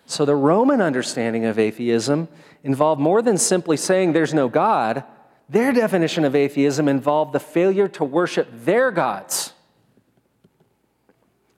So 0.07 0.25
the 0.25 0.35
Roman 0.35 0.81
understanding 0.81 1.45
of 1.45 1.59
atheism 1.59 2.29
involved 2.63 2.99
more 2.99 3.21
than 3.21 3.37
simply 3.37 3.77
saying 3.77 4.13
there's 4.13 4.33
no 4.33 4.49
God. 4.49 5.03
Their 5.47 5.71
definition 5.71 6.25
of 6.25 6.35
atheism 6.35 6.87
involved 6.87 7.33
the 7.33 7.39
failure 7.39 7.87
to 7.89 8.03
worship 8.03 8.47
their 8.51 8.91
gods. 8.91 9.53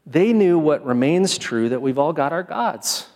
They 0.06 0.34
knew 0.34 0.60
what 0.60 0.86
remains 0.86 1.38
true 1.38 1.70
that 1.70 1.82
we've 1.82 2.00
all 2.00 2.13
got 2.13 2.34
our 2.34 2.44
gods. 2.44 3.08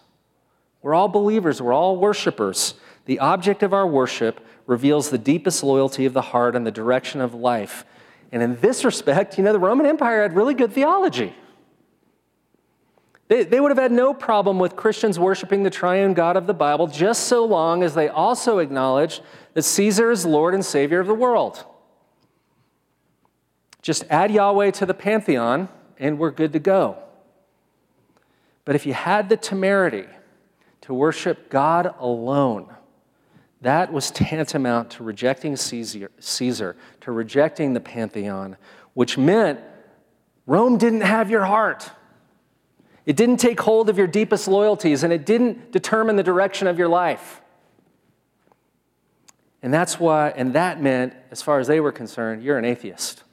We're 0.81 0.93
all 0.93 1.07
believers, 1.07 1.61
we're 1.61 1.73
all 1.73 1.97
worshipers. 1.97 2.73
The 3.05 3.19
object 3.19 3.63
of 3.63 3.73
our 3.73 3.87
worship 3.87 4.45
reveals 4.65 5.09
the 5.09 5.17
deepest 5.17 5.63
loyalty 5.63 6.05
of 6.05 6.13
the 6.13 6.21
heart 6.21 6.55
and 6.55 6.65
the 6.65 6.71
direction 6.71 7.21
of 7.21 7.33
life. 7.33 7.85
And 8.31 8.41
in 8.41 8.59
this 8.61 8.85
respect, 8.85 9.37
you 9.37 9.43
know, 9.43 9.53
the 9.53 9.59
Roman 9.59 9.85
Empire 9.85 10.21
had 10.21 10.35
really 10.35 10.53
good 10.53 10.71
theology. 10.71 11.35
They, 13.27 13.43
they 13.43 13.59
would 13.59 13.71
have 13.71 13.77
had 13.77 13.91
no 13.91 14.13
problem 14.13 14.59
with 14.59 14.75
Christians 14.75 15.17
worshiping 15.17 15.63
the 15.63 15.69
triune 15.69 16.13
God 16.13 16.35
of 16.35 16.47
the 16.47 16.53
Bible 16.53 16.87
just 16.87 17.27
so 17.27 17.45
long 17.45 17.83
as 17.83 17.93
they 17.95 18.09
also 18.09 18.59
acknowledged 18.59 19.21
that 19.53 19.63
Caesar 19.63 20.11
is 20.11 20.25
Lord 20.25 20.53
and 20.53 20.63
Savior 20.63 20.99
of 20.99 21.07
the 21.07 21.13
world. 21.13 21.65
Just 23.81 24.05
add 24.09 24.31
Yahweh 24.31 24.71
to 24.71 24.85
the 24.85 24.93
pantheon, 24.93 25.67
and 25.97 26.19
we're 26.19 26.31
good 26.31 26.53
to 26.53 26.59
go. 26.59 26.97
But 28.63 28.75
if 28.75 28.85
you 28.85 28.93
had 28.93 29.29
the 29.29 29.37
temerity 29.37 30.05
to 30.81 30.93
worship 30.93 31.49
God 31.49 31.93
alone, 31.99 32.67
that 33.61 33.91
was 33.91 34.11
tantamount 34.11 34.91
to 34.91 35.03
rejecting 35.03 35.55
Caesar, 35.55 36.11
Caesar, 36.19 36.75
to 37.01 37.11
rejecting 37.11 37.73
the 37.73 37.79
pantheon, 37.79 38.57
which 38.93 39.17
meant 39.17 39.59
Rome 40.45 40.77
didn't 40.77 41.01
have 41.01 41.29
your 41.29 41.45
heart. 41.45 41.89
It 43.05 43.15
didn't 43.15 43.37
take 43.37 43.59
hold 43.59 43.89
of 43.89 43.97
your 43.97 44.07
deepest 44.07 44.47
loyalties, 44.47 45.03
and 45.03 45.11
it 45.11 45.25
didn't 45.25 45.71
determine 45.71 46.15
the 46.15 46.23
direction 46.23 46.67
of 46.67 46.77
your 46.77 46.87
life. 46.87 47.40
And 49.63 49.73
that's 49.73 49.99
why, 49.99 50.29
and 50.29 50.53
that 50.53 50.81
meant, 50.81 51.13
as 51.29 51.41
far 51.41 51.59
as 51.59 51.67
they 51.67 51.79
were 51.79 51.91
concerned, 51.91 52.43
you're 52.43 52.57
an 52.57 52.65
atheist. 52.65 53.23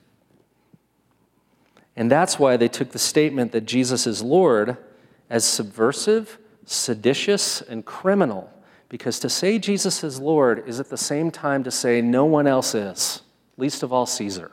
And 1.96 2.10
that's 2.10 2.38
why 2.38 2.56
they 2.56 2.68
took 2.68 2.90
the 2.90 2.98
statement 2.98 3.52
that 3.52 3.62
Jesus 3.62 4.06
is 4.06 4.22
Lord 4.22 4.76
as 5.30 5.44
subversive, 5.44 6.38
seditious, 6.64 7.62
and 7.62 7.84
criminal. 7.84 8.52
Because 8.88 9.18
to 9.20 9.28
say 9.28 9.58
Jesus 9.58 10.04
is 10.04 10.20
Lord 10.20 10.66
is 10.66 10.80
at 10.80 10.90
the 10.90 10.96
same 10.96 11.30
time 11.30 11.64
to 11.64 11.70
say 11.70 12.00
no 12.00 12.24
one 12.24 12.46
else 12.46 12.74
is, 12.74 13.22
least 13.56 13.82
of 13.82 13.92
all 13.92 14.06
Caesar. 14.06 14.52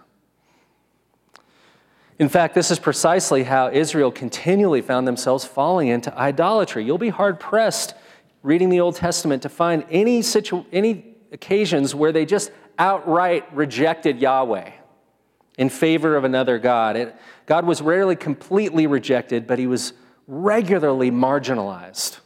In 2.17 2.29
fact, 2.29 2.55
this 2.55 2.72
is 2.72 2.79
precisely 2.79 3.44
how 3.44 3.70
Israel 3.70 4.12
continually 4.12 4.82
found 4.82 5.05
themselves 5.05 5.44
falling 5.44 5.89
into 5.89 6.17
idolatry. 6.17 6.86
You'll 6.86 6.98
be 6.98 7.10
hard 7.10 7.39
pressed 7.39 7.94
reading 8.41 8.70
the 8.70 8.79
Old 8.79 8.96
Testament 8.96 9.44
to 9.44 9.50
find 9.50 9.86
any, 9.89 10.22
situ- 10.22 10.65
any 10.72 11.14
occasions 11.36 11.94
where 11.94 12.12
they 12.12 12.25
just 12.25 12.51
outright 12.80 13.54
rejected 13.54 14.20
Yahweh 14.20 14.72
in 15.58 15.70
favor 15.70 16.15
of 16.15 16.24
another 16.24 16.58
God. 16.58 16.96
It, 16.96 17.15
God 17.46 17.65
was 17.65 17.82
rarely 17.82 18.15
completely 18.15 18.88
rejected, 18.88 19.46
but 19.46 19.60
he 19.60 19.68
was 19.68 19.94
regularly 20.27 21.12
marginalized. 21.12 22.20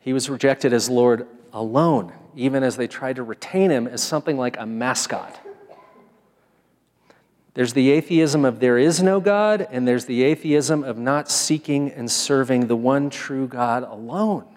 He 0.00 0.12
was 0.12 0.28
rejected 0.28 0.72
as 0.72 0.90
Lord 0.90 1.26
alone, 1.52 2.12
even 2.36 2.62
as 2.62 2.76
they 2.76 2.86
tried 2.86 3.16
to 3.16 3.22
retain 3.22 3.70
him 3.70 3.86
as 3.86 4.02
something 4.02 4.36
like 4.36 4.56
a 4.58 4.66
mascot. 4.66 5.40
There's 7.54 7.72
the 7.72 7.90
atheism 7.90 8.44
of 8.44 8.60
there 8.60 8.76
is 8.76 9.02
no 9.02 9.18
God, 9.18 9.66
and 9.70 9.88
there's 9.88 10.04
the 10.04 10.24
atheism 10.24 10.84
of 10.84 10.98
not 10.98 11.30
seeking 11.30 11.90
and 11.90 12.10
serving 12.10 12.66
the 12.66 12.76
one 12.76 13.08
true 13.08 13.48
God 13.48 13.82
alone? 13.82 14.55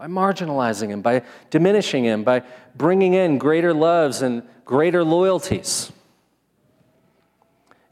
By 0.00 0.06
marginalizing 0.06 0.88
him, 0.88 1.02
by 1.02 1.20
diminishing 1.50 2.04
him, 2.04 2.24
by 2.24 2.42
bringing 2.74 3.12
in 3.12 3.36
greater 3.36 3.74
loves 3.74 4.22
and 4.22 4.42
greater 4.64 5.04
loyalties. 5.04 5.92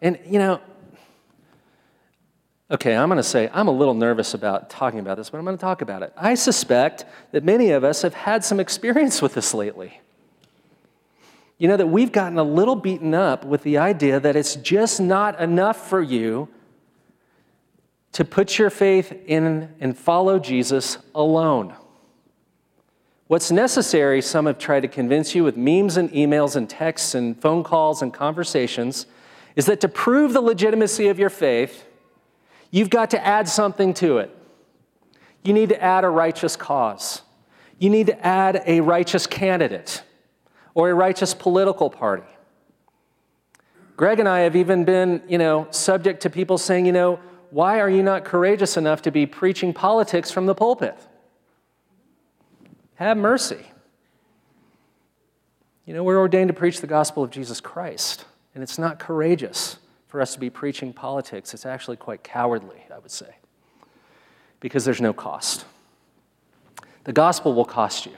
And, 0.01 0.19
you 0.25 0.39
know, 0.39 0.59
okay, 2.71 2.97
I'm 2.97 3.11
going 3.11 3.19
to 3.19 3.23
say 3.23 3.51
I'm 3.53 3.69
a 3.69 3.73
little 3.73 3.93
nervous 3.93 4.33
about 4.33 4.71
talking 4.71 5.01
about 5.01 5.19
this, 5.19 5.29
but 5.29 5.37
I'm 5.37 5.45
going 5.45 5.59
to 5.59 5.61
talk 5.61 5.83
about 5.83 6.03
it. 6.03 6.15
I 6.17 6.35
suspect 6.35 7.05
that 7.33 7.45
many 7.45 7.73
of 7.73 7.85
us 7.85 8.01
have 8.01 8.15
had 8.15 8.43
some 8.43 8.59
experience 8.59 9.21
with 9.21 9.35
this 9.35 9.53
lately. 9.53 10.01
You 11.59 11.69
know, 11.69 11.77
that 11.77 11.89
we've 11.89 12.11
gotten 12.11 12.39
a 12.39 12.43
little 12.43 12.77
beaten 12.77 13.13
up 13.13 13.45
with 13.45 13.65
the 13.65 13.77
idea 13.77 14.19
that 14.19 14.35
it's 14.35 14.57
just 14.57 14.99
not 14.99 15.39
enough 15.39 15.91
for 15.91 16.01
you 16.01 16.49
to 18.13 18.25
put 18.25 18.59
your 18.59 18.71
faith 18.71 19.13
in 19.27 19.75
and 19.79 19.99
follow 19.99 20.39
Jesus 20.39 20.97
alone. 21.15 21.75
What's 23.29 23.51
necessary, 23.51 24.21
some 24.21 24.47
have 24.47 24.59
tried 24.59 24.81
to 24.81 24.89
convince 24.89 25.35
you 25.35 25.45
with 25.45 25.57
memes 25.57 25.97
and 25.97 26.11
emails 26.11 26.57
and 26.57 26.69
texts 26.69 27.15
and 27.15 27.41
phone 27.41 27.63
calls 27.63 28.03
and 28.03 28.13
conversations, 28.13 29.07
is 29.55 29.67
that 29.67 29.81
to 29.81 29.89
prove 29.89 30.33
the 30.33 30.41
legitimacy 30.41 31.09
of 31.09 31.19
your 31.19 31.31
faith, 31.31 31.85
You've 32.71 32.91
got 32.91 33.11
to 33.11 33.27
add 33.27 33.49
something 33.49 33.95
to 33.95 34.19
it. 34.19 34.35
You 35.43 35.53
need 35.53 35.71
to 35.71 35.83
add 35.83 36.05
a 36.05 36.09
righteous 36.09 36.57
cause. 36.57 37.23
You 37.79 37.91
need 37.91 38.09
to 38.09 38.27
add 38.27 38.63
a 38.67 38.81
righteous 38.81 39.27
candidate 39.27 40.03
or 40.75 40.91
a 40.91 40.95
righteous 40.95 41.33
political 41.33 41.89
party. 41.89 42.27
Greg 43.97 44.21
and 44.21 44.29
I 44.29 44.41
have 44.41 44.55
even 44.55 44.85
been, 44.85 45.23
you 45.29 45.39
know, 45.39 45.67
subject 45.71 46.23
to 46.23 46.31
people 46.31 46.59
saying, 46.59 46.87
you 46.87 46.93
know, 46.93 47.19
why 47.51 47.81
are 47.81 47.89
you 47.89 48.03
not 48.03 48.25
courageous 48.25 48.77
enough 48.77 49.03
to 49.03 49.11
be 49.11 49.27
preaching 49.27 49.73
politics 49.73 50.31
from 50.31 50.47
the 50.47 50.55
pulpit? 50.55 50.97
Have 52.99 53.17
mercy. 53.17 53.65
You 55.87 55.95
know, 55.95 56.03
we're 56.03 56.19
ordained 56.19 56.49
to 56.49 56.55
preach 56.55 56.81
the 56.81 56.89
gospel 56.89 57.23
of 57.23 57.31
Jesus 57.31 57.61
Christ, 57.61 58.25
and 58.55 58.63
it's 58.63 58.77
not 58.77 58.99
courageous 58.99 59.79
for 60.09 60.21
us 60.21 60.33
to 60.35 60.41
be 60.41 60.51
preaching 60.51 60.93
politics. 60.93 61.55
It's 61.55 61.65
actually 61.65 61.97
quite 61.97 62.25
cowardly, 62.25 62.83
I 62.93 62.99
would 62.99 63.13
say, 63.13 63.37
because 64.59 64.85
there's 64.85 65.01
no 65.01 65.13
cost. 65.13 65.65
The 67.05 67.13
gospel 67.13 67.55
will 67.55 67.65
cost 67.65 68.05
you. 68.05 68.17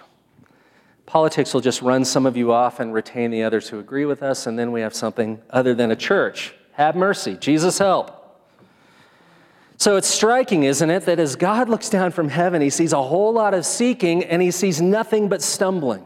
Politics 1.05 1.53
will 1.53 1.61
just 1.61 1.83
run 1.83 2.03
some 2.03 2.25
of 2.25 2.35
you 2.35 2.51
off 2.51 2.81
and 2.81 2.95
retain 2.95 3.31
the 3.31 3.43
others 3.43 3.69
who 3.69 3.79
agree 3.79 4.07
with 4.07 4.23
us, 4.23 4.47
and 4.47 4.59
then 4.59 4.73
we 4.73 4.81
have 4.81 4.95
something 4.95 5.43
other 5.51 5.75
than 5.75 5.91
a 5.91 5.97
church. 5.97 6.55
Have 6.73 6.97
mercy. 6.97 7.37
Jesus 7.37 7.77
help. 7.77 8.20
So 9.81 9.97
it's 9.97 10.09
striking, 10.09 10.65
isn't 10.65 10.91
it, 10.91 11.07
that 11.07 11.19
as 11.19 11.37
God 11.37 11.71
looks 11.71 11.89
down 11.89 12.11
from 12.11 12.29
heaven, 12.29 12.61
he 12.61 12.69
sees 12.69 12.93
a 12.93 13.03
whole 13.03 13.33
lot 13.33 13.55
of 13.55 13.65
seeking 13.65 14.23
and 14.25 14.43
he 14.43 14.51
sees 14.51 14.79
nothing 14.83 15.31
but 15.31 15.41
stumbling. 15.41 16.05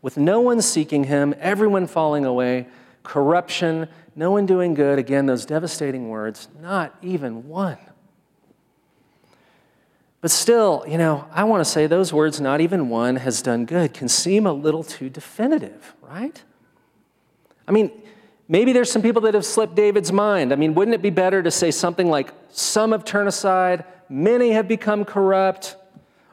With 0.00 0.16
no 0.16 0.40
one 0.40 0.62
seeking 0.62 1.04
him, 1.04 1.34
everyone 1.38 1.86
falling 1.86 2.24
away, 2.24 2.66
corruption, 3.02 3.88
no 4.16 4.30
one 4.30 4.46
doing 4.46 4.72
good. 4.72 4.98
Again, 4.98 5.26
those 5.26 5.44
devastating 5.44 6.08
words, 6.08 6.48
not 6.62 6.96
even 7.02 7.46
one. 7.46 7.76
But 10.22 10.30
still, 10.30 10.82
you 10.88 10.96
know, 10.96 11.28
I 11.30 11.44
want 11.44 11.60
to 11.60 11.70
say 11.70 11.86
those 11.88 12.14
words, 12.14 12.40
not 12.40 12.62
even 12.62 12.88
one 12.88 13.16
has 13.16 13.42
done 13.42 13.66
good, 13.66 13.92
can 13.92 14.08
seem 14.08 14.46
a 14.46 14.52
little 14.54 14.82
too 14.82 15.10
definitive, 15.10 15.94
right? 16.00 16.42
I 17.66 17.70
mean, 17.70 17.90
Maybe 18.48 18.72
there's 18.72 18.90
some 18.90 19.02
people 19.02 19.22
that 19.22 19.34
have 19.34 19.44
slipped 19.44 19.74
David's 19.74 20.10
mind. 20.10 20.52
I 20.52 20.56
mean, 20.56 20.74
wouldn't 20.74 20.94
it 20.94 21.02
be 21.02 21.10
better 21.10 21.42
to 21.42 21.50
say 21.50 21.70
something 21.70 22.08
like, 22.08 22.32
Some 22.48 22.92
have 22.92 23.04
turned 23.04 23.28
aside, 23.28 23.84
many 24.08 24.52
have 24.52 24.66
become 24.66 25.04
corrupt, 25.04 25.76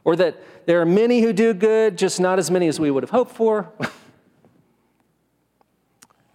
or 0.06 0.16
that 0.16 0.42
there 0.66 0.82
are 0.82 0.86
many 0.86 1.22
who 1.22 1.34
do 1.34 1.54
good, 1.54 1.98
just 1.98 2.20
not 2.20 2.40
as 2.40 2.50
many 2.50 2.68
as 2.68 2.80
we 2.80 2.90
would 2.90 3.04
have 3.04 3.10
hoped 3.10 3.36
for? 3.36 3.70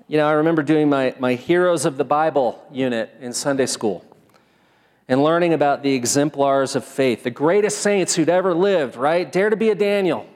you 0.06 0.18
know, 0.18 0.28
I 0.28 0.32
remember 0.32 0.62
doing 0.62 0.90
my, 0.90 1.14
my 1.18 1.34
Heroes 1.34 1.86
of 1.86 1.96
the 1.96 2.04
Bible 2.04 2.62
unit 2.70 3.14
in 3.20 3.32
Sunday 3.32 3.66
school 3.66 4.04
and 5.08 5.24
learning 5.24 5.54
about 5.54 5.82
the 5.82 5.92
exemplars 5.94 6.76
of 6.76 6.84
faith, 6.84 7.24
the 7.24 7.30
greatest 7.30 7.78
saints 7.78 8.14
who'd 8.14 8.28
ever 8.28 8.54
lived, 8.54 8.96
right? 8.96 9.32
Dare 9.32 9.50
to 9.50 9.56
be 9.56 9.70
a 9.70 9.74
Daniel. 9.74 10.26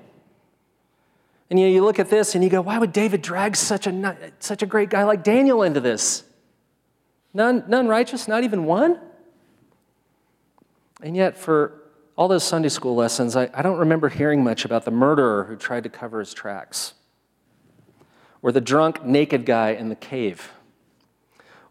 And 1.55 1.61
you, 1.61 1.69
know, 1.69 1.73
you 1.73 1.85
look 1.85 2.01
at 2.01 2.11
this 2.11 2.35
and 2.35 2.43
you 2.43 2.51
go, 2.51 2.61
why 2.61 2.79
would 2.79 2.93
David 2.93 3.23
drag 3.23 3.55
such 3.55 3.87
a, 3.87 4.17
such 4.41 4.65
a 4.65 4.67
great 4.67 4.91
guy 4.91 5.05
like 5.05 5.23
Daniel 5.23 5.63
into 5.63 5.79
this? 5.79 6.25
None, 7.33 7.63
none 7.69 7.87
righteous, 7.87 8.27
not 8.27 8.43
even 8.43 8.65
one? 8.65 8.99
And 11.01 11.15
yet, 11.15 11.37
for 11.37 11.81
all 12.17 12.27
those 12.27 12.43
Sunday 12.43 12.71
school 12.71 12.97
lessons, 12.97 13.37
I, 13.37 13.51
I 13.55 13.63
don't 13.63 13.79
remember 13.79 14.09
hearing 14.09 14.43
much 14.43 14.65
about 14.65 14.85
the 14.85 14.91
murderer 14.91 15.45
who 15.45 15.55
tried 15.55 15.85
to 15.85 15.89
cover 15.89 16.19
his 16.19 16.35
tracks, 16.35 16.95
or 18.43 18.51
the 18.51 18.61
drunk, 18.61 19.05
naked 19.05 19.47
guy 19.47 19.75
in 19.75 19.91
the 19.91 19.95
cave 19.95 20.51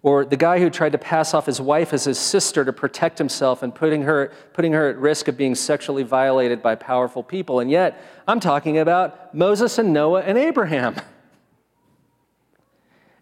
or 0.04 0.26
the 0.26 0.36
guy 0.36 0.60
who 0.60 0.70
tried 0.70 0.92
to 0.92 0.98
pass 0.98 1.34
off 1.34 1.46
his 1.46 1.62
wife 1.62 1.94
as 1.94 2.04
his 2.04 2.20
sister 2.20 2.66
to 2.66 2.74
protect 2.74 3.18
himself 3.18 3.64
and 3.64 3.74
putting 3.74 4.02
her, 4.02 4.34
putting 4.52 4.74
her 4.74 4.90
at 4.90 4.98
risk 4.98 5.30
of 5.30 5.38
being 5.38 5.56
sexually 5.56 6.04
violated 6.04 6.62
by 6.62 6.76
powerful 6.76 7.24
people. 7.24 7.62
And 7.62 7.72
yet, 7.72 8.04
I'm 8.28 8.42
talking 8.42 8.78
about 8.78 9.34
Moses 9.34 9.78
and 9.78 9.94
Noah 9.94 10.22
and 10.22 10.38
Abraham. 10.38 10.96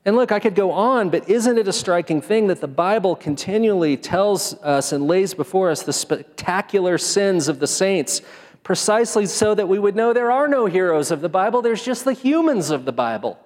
And 0.04 0.16
look, 0.16 0.32
I 0.32 0.40
could 0.40 0.56
go 0.56 0.72
on, 0.72 1.12
but 1.12 1.30
isn't 1.30 1.60
it 1.60 1.68
a 1.68 1.72
striking 1.72 2.22
thing 2.22 2.48
that 2.48 2.60
the 2.60 2.68
Bible 2.68 3.16
continually 3.16 3.96
tells 3.98 4.56
us 4.64 4.92
and 4.92 5.06
lays 5.06 5.36
before 5.36 5.70
us 5.70 5.84
the 5.84 5.94
spectacular 5.94 6.98
sins 6.98 7.48
of 7.48 7.60
the 7.60 7.68
saints, 7.68 8.24
precisely 8.64 9.28
so 9.28 9.54
that 9.54 9.68
we 9.68 9.78
would 9.78 9.96
know 9.96 10.12
there 10.12 10.32
are 10.32 10.48
no 10.48 10.66
heroes 10.66 11.12
of 11.12 11.22
the 11.22 11.30
Bible, 11.30 11.62
there's 11.62 11.86
just 11.86 12.04
the 12.04 12.14
humans 12.14 12.72
of 12.72 12.86
the 12.86 12.92
Bible 12.92 13.38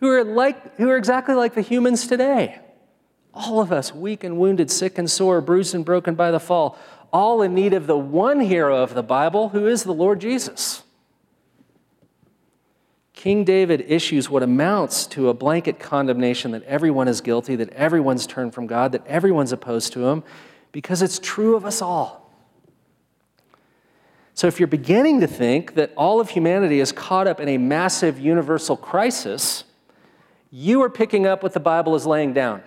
who 0.00 0.08
are, 0.08 0.24
like, 0.24 0.76
who 0.76 0.88
are 0.88 0.96
exactly 0.96 1.34
like 1.34 1.54
the 1.54 1.60
humans 1.60 2.06
today. 2.06 2.60
All 3.32 3.60
of 3.60 3.72
us, 3.72 3.94
weak 3.94 4.22
and 4.22 4.38
wounded, 4.38 4.70
sick 4.70 4.98
and 4.98 5.10
sore, 5.10 5.40
bruised 5.40 5.74
and 5.74 5.84
broken 5.84 6.14
by 6.14 6.30
the 6.30 6.40
fall, 6.40 6.78
all 7.12 7.42
in 7.42 7.54
need 7.54 7.72
of 7.72 7.86
the 7.86 7.96
one 7.96 8.40
hero 8.40 8.82
of 8.82 8.94
the 8.94 9.02
Bible, 9.02 9.50
who 9.50 9.66
is 9.66 9.84
the 9.84 9.92
Lord 9.94 10.20
Jesus. 10.20 10.82
King 13.24 13.44
David 13.44 13.86
issues 13.88 14.28
what 14.28 14.42
amounts 14.42 15.06
to 15.06 15.30
a 15.30 15.34
blanket 15.34 15.78
condemnation 15.78 16.50
that 16.50 16.62
everyone 16.64 17.08
is 17.08 17.20
guilty, 17.20 17.56
that 17.56 17.70
everyone's 17.70 18.26
turned 18.26 18.52
from 18.52 18.66
God, 18.66 18.92
that 18.92 19.06
everyone's 19.06 19.52
opposed 19.52 19.92
to 19.94 20.06
him, 20.08 20.22
because 20.72 21.00
it's 21.00 21.18
true 21.18 21.56
of 21.56 21.64
us 21.64 21.80
all. 21.80 22.30
So, 24.34 24.48
if 24.48 24.58
you're 24.58 24.66
beginning 24.66 25.20
to 25.20 25.26
think 25.26 25.74
that 25.74 25.92
all 25.96 26.20
of 26.20 26.28
humanity 26.28 26.80
is 26.80 26.90
caught 26.90 27.26
up 27.26 27.40
in 27.40 27.48
a 27.48 27.56
massive 27.56 28.18
universal 28.18 28.76
crisis, 28.76 29.64
you 30.56 30.80
are 30.84 30.88
picking 30.88 31.26
up 31.26 31.42
what 31.42 31.52
the 31.52 31.58
Bible 31.58 31.96
is 31.96 32.06
laying 32.06 32.32
down. 32.32 32.62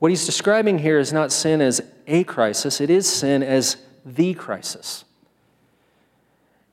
What 0.00 0.10
he's 0.10 0.26
describing 0.26 0.80
here 0.80 0.98
is 0.98 1.12
not 1.12 1.30
sin 1.30 1.60
as 1.60 1.80
a 2.08 2.24
crisis, 2.24 2.80
it 2.80 2.90
is 2.90 3.08
sin 3.08 3.44
as 3.44 3.76
the 4.04 4.34
crisis. 4.34 5.04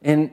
And 0.02 0.32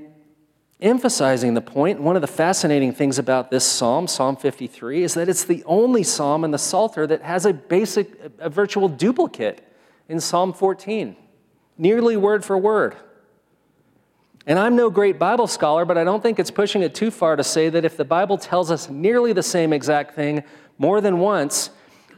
emphasizing 0.80 1.52
the 1.52 1.60
point, 1.60 2.00
one 2.00 2.16
of 2.16 2.22
the 2.22 2.28
fascinating 2.28 2.94
things 2.94 3.18
about 3.18 3.50
this 3.50 3.66
psalm, 3.66 4.06
Psalm 4.06 4.36
53, 4.36 5.02
is 5.02 5.12
that 5.14 5.28
it's 5.28 5.44
the 5.44 5.62
only 5.66 6.02
psalm 6.02 6.42
in 6.42 6.50
the 6.50 6.58
Psalter 6.58 7.06
that 7.08 7.20
has 7.20 7.44
a 7.44 7.52
basic, 7.52 8.08
a 8.38 8.48
virtual 8.48 8.88
duplicate 8.88 9.60
in 10.08 10.18
Psalm 10.18 10.54
14, 10.54 11.14
nearly 11.76 12.16
word 12.16 12.42
for 12.42 12.56
word. 12.56 12.96
And 14.46 14.58
I'm 14.58 14.74
no 14.74 14.90
great 14.90 15.18
Bible 15.18 15.46
scholar, 15.46 15.84
but 15.84 15.98
I 15.98 16.04
don't 16.04 16.22
think 16.22 16.38
it's 16.38 16.50
pushing 16.50 16.82
it 16.82 16.94
too 16.94 17.10
far 17.10 17.36
to 17.36 17.44
say 17.44 17.68
that 17.68 17.84
if 17.84 17.96
the 17.96 18.04
Bible 18.04 18.38
tells 18.38 18.70
us 18.70 18.88
nearly 18.88 19.32
the 19.32 19.42
same 19.42 19.72
exact 19.72 20.14
thing 20.14 20.44
more 20.78 21.00
than 21.00 21.18
once, 21.18 21.70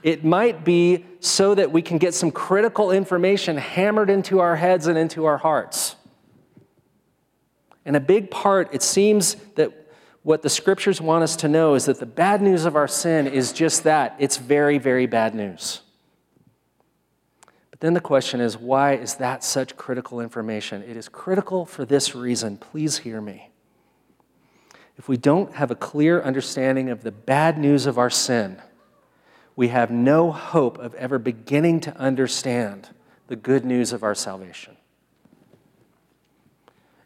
it 0.02 0.24
might 0.24 0.64
be 0.64 1.04
so 1.20 1.54
that 1.54 1.72
we 1.72 1.82
can 1.82 1.98
get 1.98 2.14
some 2.14 2.30
critical 2.30 2.90
information 2.90 3.56
hammered 3.56 4.10
into 4.10 4.40
our 4.40 4.56
heads 4.56 4.86
and 4.86 4.96
into 4.96 5.24
our 5.24 5.38
hearts. 5.38 5.96
And 7.84 7.96
a 7.96 8.00
big 8.00 8.30
part, 8.30 8.72
it 8.72 8.82
seems 8.82 9.34
that 9.56 9.72
what 10.22 10.42
the 10.42 10.50
scriptures 10.50 11.00
want 11.00 11.24
us 11.24 11.34
to 11.36 11.48
know 11.48 11.74
is 11.74 11.86
that 11.86 11.98
the 11.98 12.06
bad 12.06 12.40
news 12.40 12.64
of 12.64 12.76
our 12.76 12.86
sin 12.86 13.26
is 13.26 13.52
just 13.52 13.84
that 13.84 14.14
it's 14.18 14.36
very, 14.36 14.78
very 14.78 15.06
bad 15.06 15.34
news. 15.34 15.82
Then 17.82 17.94
the 17.94 18.00
question 18.00 18.40
is 18.40 18.56
why 18.56 18.94
is 18.94 19.16
that 19.16 19.42
such 19.42 19.76
critical 19.76 20.20
information? 20.20 20.84
It 20.84 20.96
is 20.96 21.08
critical 21.08 21.66
for 21.66 21.84
this 21.84 22.14
reason. 22.14 22.56
Please 22.56 22.98
hear 22.98 23.20
me. 23.20 23.50
If 24.96 25.08
we 25.08 25.16
don't 25.16 25.54
have 25.54 25.72
a 25.72 25.74
clear 25.74 26.22
understanding 26.22 26.90
of 26.90 27.02
the 27.02 27.10
bad 27.10 27.58
news 27.58 27.86
of 27.86 27.98
our 27.98 28.08
sin, 28.08 28.62
we 29.56 29.66
have 29.68 29.90
no 29.90 30.30
hope 30.30 30.78
of 30.78 30.94
ever 30.94 31.18
beginning 31.18 31.80
to 31.80 31.96
understand 31.96 32.90
the 33.26 33.34
good 33.34 33.64
news 33.64 33.92
of 33.92 34.04
our 34.04 34.14
salvation. 34.14 34.76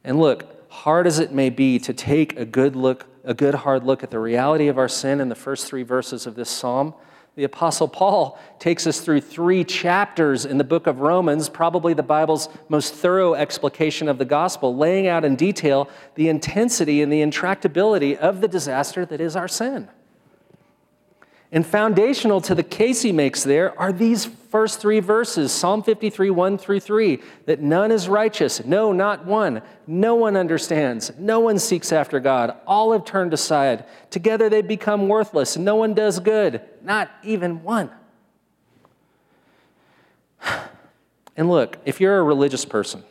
And 0.04 0.20
look, 0.20 0.70
hard 0.70 1.06
as 1.06 1.18
it 1.18 1.32
may 1.32 1.48
be 1.48 1.78
to 1.78 1.94
take 1.94 2.38
a 2.38 2.44
good 2.44 2.76
look, 2.76 3.06
a 3.24 3.32
good 3.32 3.54
hard 3.54 3.82
look 3.82 4.02
at 4.02 4.10
the 4.10 4.20
reality 4.20 4.68
of 4.68 4.76
our 4.76 4.90
sin 4.90 5.22
in 5.22 5.30
the 5.30 5.34
first 5.34 5.66
three 5.66 5.84
verses 5.84 6.26
of 6.26 6.34
this 6.34 6.50
psalm, 6.50 6.92
the 7.36 7.44
Apostle 7.44 7.86
Paul 7.86 8.38
takes 8.58 8.86
us 8.86 9.00
through 9.00 9.20
three 9.20 9.62
chapters 9.62 10.46
in 10.46 10.56
the 10.56 10.64
book 10.64 10.86
of 10.86 11.00
Romans, 11.00 11.50
probably 11.50 11.92
the 11.92 12.02
Bible's 12.02 12.48
most 12.70 12.94
thorough 12.94 13.34
explication 13.34 14.08
of 14.08 14.16
the 14.16 14.24
gospel, 14.24 14.74
laying 14.74 15.06
out 15.06 15.22
in 15.22 15.36
detail 15.36 15.90
the 16.14 16.30
intensity 16.30 17.02
and 17.02 17.12
the 17.12 17.20
intractability 17.20 18.16
of 18.16 18.40
the 18.40 18.48
disaster 18.48 19.04
that 19.04 19.20
is 19.20 19.36
our 19.36 19.48
sin. 19.48 19.86
And 21.56 21.66
foundational 21.66 22.42
to 22.42 22.54
the 22.54 22.62
case 22.62 23.00
he 23.00 23.12
makes 23.12 23.42
there 23.42 23.80
are 23.80 23.90
these 23.90 24.26
first 24.26 24.78
three 24.78 25.00
verses 25.00 25.50
Psalm 25.50 25.82
53, 25.82 26.28
1 26.28 26.58
through 26.58 26.80
3 26.80 27.18
that 27.46 27.62
none 27.62 27.90
is 27.90 28.10
righteous, 28.10 28.62
no, 28.66 28.92
not 28.92 29.24
one. 29.24 29.62
No 29.86 30.16
one 30.16 30.36
understands, 30.36 31.12
no 31.18 31.40
one 31.40 31.58
seeks 31.58 31.92
after 31.92 32.20
God. 32.20 32.54
All 32.66 32.92
have 32.92 33.06
turned 33.06 33.32
aside. 33.32 33.86
Together 34.10 34.50
they 34.50 34.60
become 34.60 35.08
worthless. 35.08 35.56
No 35.56 35.76
one 35.76 35.94
does 35.94 36.20
good, 36.20 36.60
not 36.82 37.10
even 37.24 37.62
one. 37.62 37.90
And 41.38 41.48
look, 41.50 41.78
if 41.86 42.02
you're 42.02 42.18
a 42.18 42.22
religious 42.22 42.66
person, 42.66 43.02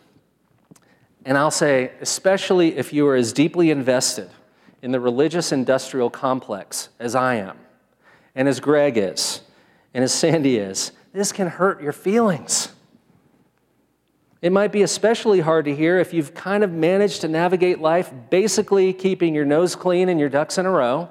and 1.25 1.35
I'll 1.35 1.49
say, 1.49 1.91
especially 1.99 2.75
if 2.75 2.93
you 2.93 3.07
are 3.07 3.15
as 3.15 3.33
deeply 3.33 3.71
invested 3.71 4.29
in 4.83 4.91
the 4.91 4.99
religious 4.99 5.51
industrial 5.51 6.11
complex 6.11 6.89
as 6.99 7.13
I 7.13 7.35
am, 7.35 7.57
and 8.35 8.47
as 8.47 8.59
Greg 8.59 8.97
is, 8.97 9.41
and 9.93 10.03
as 10.03 10.13
Sandy 10.13 10.57
is, 10.57 10.91
this 11.13 11.31
can 11.31 11.47
hurt 11.47 11.81
your 11.81 11.93
feelings. 11.93 12.69
It 14.41 14.51
might 14.51 14.71
be 14.71 14.83
especially 14.83 15.39
hard 15.39 15.65
to 15.65 15.75
hear 15.75 15.97
if 15.97 16.13
you've 16.13 16.33
kind 16.33 16.63
of 16.63 16.71
managed 16.71 17.21
to 17.21 17.27
navigate 17.27 17.79
life 17.79 18.11
basically 18.29 18.93
keeping 18.93 19.33
your 19.33 19.45
nose 19.45 19.75
clean 19.75 20.09
and 20.09 20.19
your 20.19 20.29
ducks 20.29 20.57
in 20.57 20.65
a 20.65 20.69
row. 20.69 21.09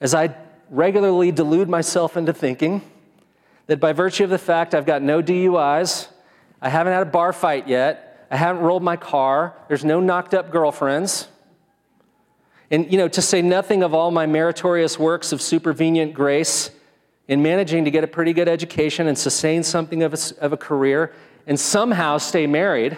As 0.00 0.14
I 0.14 0.36
regularly 0.70 1.32
delude 1.32 1.68
myself 1.68 2.16
into 2.16 2.32
thinking 2.32 2.82
that 3.66 3.80
by 3.80 3.92
virtue 3.92 4.24
of 4.24 4.30
the 4.30 4.38
fact 4.38 4.74
I've 4.74 4.86
got 4.86 5.02
no 5.02 5.22
DUIs, 5.22 6.08
I 6.62 6.68
haven't 6.68 6.92
had 6.92 7.02
a 7.02 7.10
bar 7.10 7.32
fight 7.32 7.66
yet, 7.66 8.26
I 8.30 8.36
haven't 8.36 8.62
rolled 8.62 8.82
my 8.82 8.96
car, 8.96 9.56
there's 9.68 9.84
no 9.84 10.00
knocked 10.00 10.34
up 10.34 10.50
girlfriends. 10.52 11.26
And, 12.70 12.90
you 12.90 12.98
know, 12.98 13.08
to 13.08 13.22
say 13.22 13.42
nothing 13.42 13.82
of 13.82 13.94
all 13.94 14.10
my 14.10 14.26
meritorious 14.26 14.98
works 14.98 15.32
of 15.32 15.40
supervenient 15.40 16.14
grace 16.14 16.70
in 17.26 17.42
managing 17.42 17.84
to 17.84 17.90
get 17.90 18.04
a 18.04 18.06
pretty 18.06 18.32
good 18.32 18.48
education 18.48 19.06
and 19.06 19.18
sustain 19.18 19.62
something 19.62 20.02
of 20.02 20.14
a, 20.14 20.18
of 20.40 20.52
a 20.52 20.56
career 20.56 21.12
and 21.46 21.58
somehow 21.58 22.18
stay 22.18 22.46
married, 22.46 22.96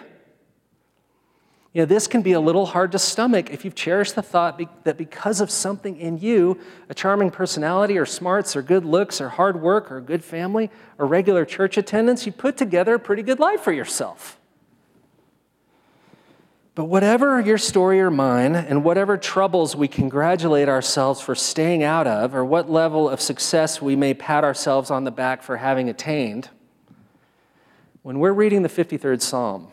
you 1.72 1.80
know, 1.80 1.86
this 1.86 2.06
can 2.06 2.20
be 2.20 2.32
a 2.32 2.40
little 2.40 2.66
hard 2.66 2.92
to 2.92 2.98
stomach 2.98 3.48
if 3.48 3.64
you've 3.64 3.74
cherished 3.74 4.14
the 4.14 4.22
thought 4.22 4.58
be- 4.58 4.68
that 4.84 4.98
because 4.98 5.40
of 5.40 5.50
something 5.50 5.96
in 5.96 6.18
you, 6.18 6.58
a 6.90 6.94
charming 6.94 7.30
personality 7.30 7.96
or 7.96 8.04
smarts 8.04 8.54
or 8.54 8.60
good 8.60 8.84
looks 8.84 9.22
or 9.22 9.30
hard 9.30 9.60
work 9.60 9.90
or 9.90 9.96
a 9.96 10.02
good 10.02 10.22
family 10.22 10.70
or 10.98 11.06
regular 11.06 11.46
church 11.46 11.78
attendance, 11.78 12.26
you 12.26 12.32
put 12.32 12.58
together 12.58 12.94
a 12.94 12.98
pretty 12.98 13.22
good 13.22 13.38
life 13.38 13.60
for 13.60 13.72
yourself. 13.72 14.38
But 16.74 16.86
whatever 16.86 17.38
your 17.38 17.58
story 17.58 18.00
or 18.00 18.10
mine, 18.10 18.54
and 18.54 18.82
whatever 18.82 19.18
troubles 19.18 19.76
we 19.76 19.88
congratulate 19.88 20.70
ourselves 20.70 21.20
for 21.20 21.34
staying 21.34 21.82
out 21.82 22.06
of, 22.06 22.34
or 22.34 22.44
what 22.44 22.70
level 22.70 23.10
of 23.10 23.20
success 23.20 23.82
we 23.82 23.94
may 23.94 24.14
pat 24.14 24.42
ourselves 24.42 24.90
on 24.90 25.04
the 25.04 25.10
back 25.10 25.42
for 25.42 25.58
having 25.58 25.90
attained, 25.90 26.48
when 28.00 28.18
we're 28.18 28.32
reading 28.32 28.62
the 28.62 28.70
53rd 28.70 29.20
Psalm, 29.20 29.68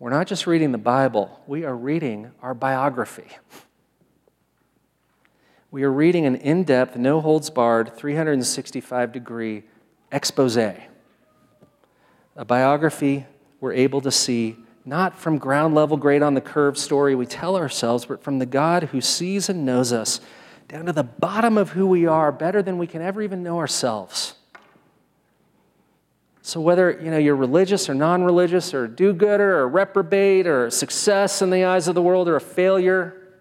we're 0.00 0.10
not 0.10 0.26
just 0.26 0.48
reading 0.48 0.72
the 0.72 0.78
Bible, 0.78 1.40
we 1.46 1.64
are 1.64 1.76
reading 1.76 2.32
our 2.42 2.54
biography. 2.54 3.28
We 5.70 5.84
are 5.84 5.92
reading 5.92 6.26
an 6.26 6.36
in 6.36 6.64
depth, 6.64 6.96
no 6.96 7.20
holds 7.20 7.50
barred, 7.50 7.96
365 7.96 9.12
degree 9.12 9.62
expose. 10.10 10.56
A 10.56 10.76
biography 12.44 13.26
we're 13.60 13.72
able 13.72 14.00
to 14.00 14.10
see 14.10 14.56
not 14.84 15.18
from 15.18 15.38
ground 15.38 15.74
level, 15.74 15.96
grade 15.96 16.22
on 16.22 16.34
the 16.34 16.40
curve 16.40 16.76
story 16.76 17.14
we 17.14 17.26
tell 17.26 17.56
ourselves, 17.56 18.06
but 18.06 18.22
from 18.22 18.38
the 18.38 18.46
God 18.46 18.84
who 18.84 19.00
sees 19.00 19.48
and 19.48 19.64
knows 19.64 19.92
us 19.92 20.20
down 20.68 20.86
to 20.86 20.92
the 20.92 21.02
bottom 21.02 21.56
of 21.56 21.70
who 21.70 21.86
we 21.86 22.06
are 22.06 22.32
better 22.32 22.62
than 22.62 22.78
we 22.78 22.86
can 22.86 23.00
ever 23.00 23.22
even 23.22 23.42
know 23.42 23.58
ourselves. 23.58 24.34
So 26.42 26.60
whether 26.60 27.00
you 27.02 27.10
know 27.10 27.16
you're 27.16 27.36
religious 27.36 27.88
or 27.88 27.94
non-religious 27.94 28.74
or 28.74 28.86
do-gooder 28.86 29.58
or 29.58 29.68
reprobate 29.68 30.46
or 30.46 30.70
success 30.70 31.40
in 31.40 31.48
the 31.48 31.64
eyes 31.64 31.88
of 31.88 31.94
the 31.94 32.02
world 32.02 32.28
or 32.28 32.36
a 32.36 32.40
failure, 32.40 33.32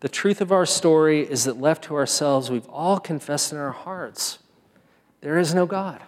the 0.00 0.08
truth 0.08 0.40
of 0.40 0.50
our 0.50 0.66
story 0.66 1.20
is 1.20 1.44
that 1.44 1.60
left 1.60 1.84
to 1.84 1.94
ourselves, 1.94 2.50
we've 2.50 2.68
all 2.68 2.98
confessed 2.98 3.52
in 3.52 3.58
our 3.58 3.70
hearts 3.70 4.40
there 5.20 5.38
is 5.38 5.54
no 5.54 5.66
God. 5.66 6.02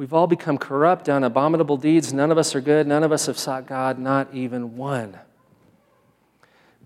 We've 0.00 0.14
all 0.14 0.26
become 0.26 0.56
corrupt, 0.56 1.04
done 1.04 1.24
abominable 1.24 1.76
deeds. 1.76 2.10
None 2.10 2.32
of 2.32 2.38
us 2.38 2.54
are 2.54 2.62
good. 2.62 2.86
None 2.86 3.04
of 3.04 3.12
us 3.12 3.26
have 3.26 3.38
sought 3.38 3.66
God, 3.66 3.98
not 3.98 4.32
even 4.32 4.74
one. 4.74 5.18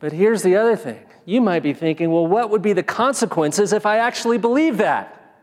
But 0.01 0.13
here's 0.13 0.43
the 0.43 0.57
other 0.57 0.75
thing. 0.75 0.99
You 1.25 1.41
might 1.41 1.63
be 1.63 1.75
thinking, 1.75 2.11
well, 2.11 2.27
what 2.27 2.51
would 2.51 2.61
be 2.61 2.73
the 2.73 2.83
consequences 2.83 3.73
if 3.73 3.87
I 3.87 3.99
actually 3.99 4.39
believe 4.39 4.79
that? 4.79 5.39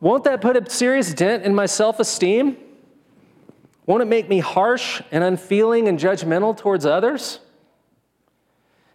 Won't 0.00 0.24
that 0.24 0.40
put 0.40 0.56
a 0.56 0.68
serious 0.68 1.14
dent 1.14 1.44
in 1.44 1.54
my 1.54 1.66
self 1.66 2.00
esteem? 2.00 2.56
Won't 3.86 4.02
it 4.02 4.06
make 4.06 4.28
me 4.28 4.40
harsh 4.40 5.02
and 5.12 5.22
unfeeling 5.22 5.86
and 5.86 6.00
judgmental 6.00 6.56
towards 6.56 6.84
others? 6.84 7.38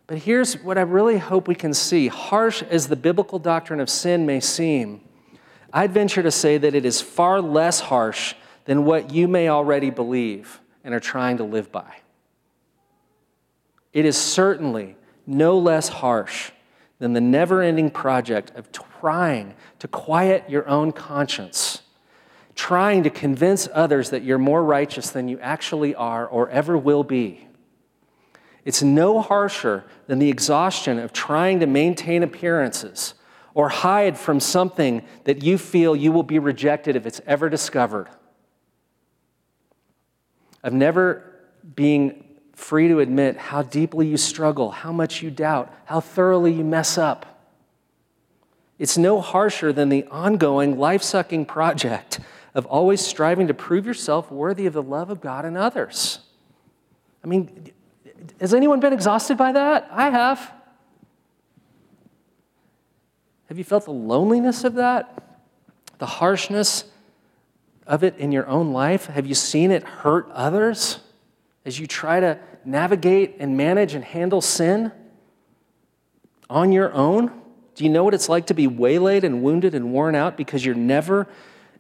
But 0.08 0.18
here's 0.18 0.62
what 0.62 0.78
I 0.78 0.82
really 0.82 1.20
hope 1.20 1.48
we 1.48 1.56
can 1.56 1.74
see 1.74 2.10
harsh 2.10 2.64
as 2.64 2.90
the 2.90 2.98
biblical 2.98 3.40
doctrine 3.40 3.80
of 3.80 3.90
sin 3.90 4.26
may 4.26 4.42
seem, 4.42 5.00
I'd 5.72 5.92
venture 5.92 6.24
to 6.24 6.32
say 6.32 6.58
that 6.58 6.76
it 6.76 6.86
is 6.86 7.02
far 7.02 7.42
less 7.42 7.80
harsh 7.80 8.36
than 8.66 8.86
what 8.86 9.12
you 9.12 9.28
may 9.28 9.50
already 9.50 9.90
believe 9.90 10.60
and 10.84 10.94
are 10.94 11.00
trying 11.00 11.38
to 11.38 11.44
live 11.44 11.72
by. 11.72 11.98
It 13.94 14.06
is 14.06 14.18
certainly 14.18 14.96
no 15.26 15.58
less 15.58 15.90
harsh 15.90 16.52
than 17.00 17.14
the 17.14 17.22
never 17.22 17.62
ending 17.62 17.90
project 17.90 18.52
of 18.56 18.72
trying 18.72 19.56
to 19.80 19.88
quiet 19.88 20.50
your 20.50 20.68
own 20.68 20.92
conscience, 20.92 21.82
trying 22.56 23.04
to 23.04 23.10
convince 23.10 23.68
others 23.74 24.10
that 24.10 24.24
you're 24.24 24.38
more 24.38 24.64
righteous 24.64 25.10
than 25.10 25.28
you 25.28 25.40
actually 25.40 25.96
are 25.96 26.28
or 26.28 26.50
ever 26.50 26.78
will 26.78 27.04
be. 27.04 27.48
It's 28.66 28.84
no 28.84 29.22
harsher 29.22 29.86
than 30.08 30.20
the 30.20 30.30
exhaustion 30.30 31.00
of 31.00 31.14
trying 31.14 31.60
to 31.62 31.66
maintain 31.66 32.22
appearances 32.22 33.14
or 33.60 33.68
hide 33.68 34.18
from 34.18 34.40
something 34.40 35.04
that 35.26 35.44
you 35.44 35.58
feel 35.58 35.94
you 35.94 36.14
will 36.14 36.24
be 36.24 36.40
rejected 36.40 36.96
if 36.96 37.06
it's 37.06 37.20
ever 37.28 37.50
discovered. 37.50 38.08
Of 40.64 40.72
never 40.72 41.30
being 41.76 42.24
free 42.54 42.88
to 42.88 43.02
admit 43.02 43.36
how 43.36 43.64
deeply 43.64 44.08
you 44.08 44.16
struggle, 44.16 44.72
how 44.72 44.94
much 44.94 45.22
you 45.22 45.30
doubt, 45.30 45.76
how 45.84 46.00
thoroughly 46.00 46.54
you 46.54 46.64
mess 46.64 46.98
up. 46.98 47.26
It's 48.78 48.98
no 48.98 49.20
harsher 49.20 49.74
than 49.74 49.90
the 49.90 50.06
ongoing 50.06 50.80
life 50.80 51.04
sucking 51.04 51.46
project 51.46 52.22
of 52.56 52.66
always 52.66 53.06
striving 53.06 53.48
to 53.48 53.54
prove 53.54 53.86
yourself 53.86 54.32
worthy 54.32 54.68
of 54.68 54.74
the 54.74 54.82
love 54.82 55.10
of 55.10 55.20
God 55.20 55.44
and 55.44 55.58
others. 55.58 56.20
I 57.26 57.28
mean, 57.28 57.74
has 58.40 58.54
anyone 58.54 58.80
been 58.80 58.94
exhausted 58.94 59.38
by 59.38 59.52
that? 59.52 59.90
I 59.92 60.12
have. 60.12 60.59
Have 63.50 63.58
you 63.58 63.64
felt 63.64 63.86
the 63.86 63.92
loneliness 63.92 64.64
of 64.64 64.76
that? 64.76 65.24
The 65.98 66.06
harshness 66.06 66.86
of 67.88 68.04
it 68.04 68.16
in 68.18 68.32
your 68.32 68.48
own 68.48 68.74
life? 68.74 69.08
Have 69.08 69.26
you 69.26 69.34
seen 69.34 69.72
it 69.72 69.82
hurt 69.84 70.30
others 70.32 71.00
as 71.66 71.80
you 71.80 71.88
try 71.88 72.20
to 72.20 72.40
navigate 72.64 73.38
and 73.40 73.58
manage 73.58 73.96
and 73.96 74.06
handle 74.06 74.40
sin 74.40 74.92
on 76.48 76.72
your 76.72 76.94
own? 76.94 77.32
Do 77.74 77.84
you 77.84 77.90
know 77.90 78.04
what 78.04 78.14
it's 78.14 78.30
like 78.30 78.46
to 78.48 78.54
be 78.54 78.68
waylaid 78.68 79.24
and 79.24 79.42
wounded 79.42 79.74
and 79.74 79.92
worn 79.92 80.14
out 80.14 80.38
because 80.38 80.64
you're 80.64 80.76
never, 80.76 81.28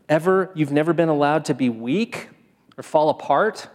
ever, 0.09 0.51
you've 0.55 0.71
never 0.71 0.91
been 0.91 1.09
allowed 1.09 1.45
to 1.45 1.53
be 1.53 1.69
weak 1.69 2.29
or 2.77 2.83
fall 2.83 3.09
apart? 3.09 3.67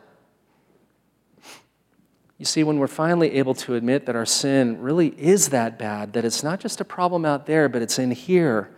You 2.44 2.46
see, 2.46 2.62
when 2.62 2.78
we're 2.78 2.88
finally 2.88 3.36
able 3.36 3.54
to 3.54 3.74
admit 3.74 4.04
that 4.04 4.14
our 4.14 4.26
sin 4.26 4.78
really 4.82 5.14
is 5.18 5.48
that 5.48 5.78
bad, 5.78 6.12
that 6.12 6.26
it's 6.26 6.42
not 6.42 6.60
just 6.60 6.78
a 6.78 6.84
problem 6.84 7.24
out 7.24 7.46
there, 7.46 7.70
but 7.70 7.80
it's 7.80 7.98
in 7.98 8.10
here, 8.10 8.68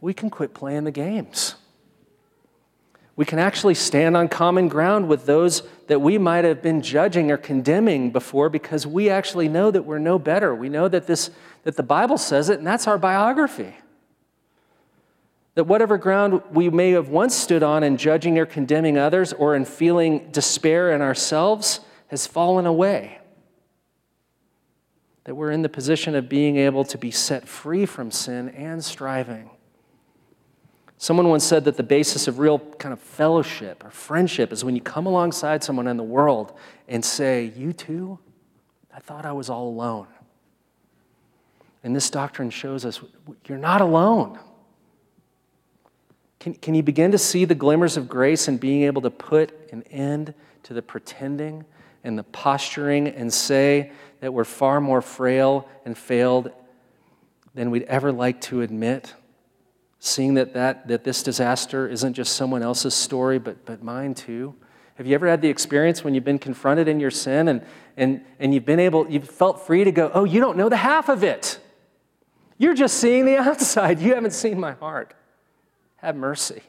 we 0.00 0.12
can 0.12 0.30
quit 0.30 0.52
playing 0.52 0.82
the 0.82 0.90
games. 0.90 1.54
We 3.14 3.24
can 3.24 3.38
actually 3.38 3.74
stand 3.74 4.16
on 4.16 4.26
common 4.26 4.66
ground 4.66 5.06
with 5.06 5.26
those 5.26 5.62
that 5.86 6.00
we 6.00 6.18
might 6.18 6.44
have 6.44 6.60
been 6.60 6.82
judging 6.82 7.30
or 7.30 7.36
condemning 7.36 8.10
before 8.10 8.48
because 8.48 8.84
we 8.84 9.08
actually 9.08 9.48
know 9.48 9.70
that 9.70 9.82
we're 9.82 10.00
no 10.00 10.18
better. 10.18 10.52
We 10.52 10.68
know 10.68 10.88
that, 10.88 11.06
this, 11.06 11.30
that 11.62 11.76
the 11.76 11.84
Bible 11.84 12.18
says 12.18 12.48
it, 12.48 12.58
and 12.58 12.66
that's 12.66 12.88
our 12.88 12.98
biography. 12.98 13.76
That 15.54 15.68
whatever 15.68 15.98
ground 15.98 16.42
we 16.50 16.68
may 16.68 16.90
have 16.90 17.10
once 17.10 17.36
stood 17.36 17.62
on 17.62 17.84
in 17.84 17.96
judging 17.96 18.40
or 18.40 18.44
condemning 18.44 18.98
others 18.98 19.32
or 19.32 19.54
in 19.54 19.66
feeling 19.66 20.32
despair 20.32 20.90
in 20.90 21.00
ourselves, 21.00 21.78
has 22.08 22.26
fallen 22.26 22.66
away. 22.66 23.18
That 25.24 25.34
we're 25.34 25.50
in 25.50 25.62
the 25.62 25.68
position 25.68 26.14
of 26.14 26.28
being 26.28 26.56
able 26.56 26.84
to 26.84 26.98
be 26.98 27.10
set 27.10 27.46
free 27.46 27.86
from 27.86 28.10
sin 28.10 28.48
and 28.50 28.84
striving. 28.84 29.50
Someone 30.96 31.28
once 31.28 31.44
said 31.44 31.64
that 31.66 31.76
the 31.76 31.84
basis 31.84 32.26
of 32.26 32.40
real 32.40 32.58
kind 32.58 32.92
of 32.92 33.00
fellowship 33.00 33.84
or 33.84 33.90
friendship 33.90 34.52
is 34.52 34.64
when 34.64 34.74
you 34.74 34.80
come 34.80 35.06
alongside 35.06 35.62
someone 35.62 35.86
in 35.86 35.96
the 35.96 36.02
world 36.02 36.58
and 36.88 37.04
say, 37.04 37.52
You 37.56 37.72
too? 37.72 38.18
I 38.92 38.98
thought 38.98 39.24
I 39.24 39.32
was 39.32 39.48
all 39.48 39.68
alone. 39.68 40.08
And 41.84 41.94
this 41.94 42.10
doctrine 42.10 42.50
shows 42.50 42.84
us 42.84 43.00
you're 43.46 43.58
not 43.58 43.80
alone. 43.80 44.40
Can, 46.40 46.54
can 46.54 46.74
you 46.74 46.82
begin 46.82 47.12
to 47.12 47.18
see 47.18 47.44
the 47.44 47.54
glimmers 47.54 47.96
of 47.96 48.08
grace 48.08 48.48
and 48.48 48.58
being 48.58 48.82
able 48.82 49.02
to 49.02 49.10
put 49.10 49.52
an 49.72 49.84
end 49.84 50.34
to 50.64 50.74
the 50.74 50.82
pretending 50.82 51.64
and 52.08 52.18
the 52.18 52.24
posturing 52.24 53.06
and 53.06 53.32
say 53.32 53.92
that 54.20 54.32
we're 54.32 54.44
far 54.44 54.80
more 54.80 55.00
frail 55.00 55.68
and 55.84 55.96
failed 55.96 56.50
than 57.54 57.70
we'd 57.70 57.84
ever 57.84 58.10
like 58.10 58.40
to 58.40 58.62
admit. 58.62 59.14
Seeing 60.00 60.34
that, 60.34 60.54
that, 60.54 60.88
that 60.88 61.04
this 61.04 61.22
disaster 61.22 61.86
isn't 61.86 62.14
just 62.14 62.34
someone 62.34 62.62
else's 62.62 62.94
story, 62.94 63.38
but, 63.38 63.64
but 63.64 63.82
mine 63.82 64.14
too. 64.14 64.54
Have 64.94 65.06
you 65.06 65.14
ever 65.14 65.28
had 65.28 65.42
the 65.42 65.48
experience 65.48 66.02
when 66.02 66.14
you've 66.14 66.24
been 66.24 66.38
confronted 66.38 66.88
in 66.88 66.98
your 66.98 67.10
sin 67.10 67.46
and, 67.48 67.64
and, 67.96 68.24
and 68.40 68.52
you've 68.52 68.64
been 68.64 68.80
able, 68.80 69.08
you've 69.08 69.28
felt 69.28 69.64
free 69.66 69.84
to 69.84 69.92
go, 69.92 70.10
oh, 70.14 70.24
you 70.24 70.40
don't 70.40 70.56
know 70.56 70.68
the 70.68 70.76
half 70.76 71.08
of 71.08 71.22
it. 71.22 71.60
You're 72.56 72.74
just 72.74 72.96
seeing 72.96 73.24
the 73.24 73.36
outside. 73.38 74.00
You 74.00 74.14
haven't 74.14 74.32
seen 74.32 74.58
my 74.58 74.72
heart. 74.72 75.14
Have 75.96 76.16
mercy. 76.16 76.62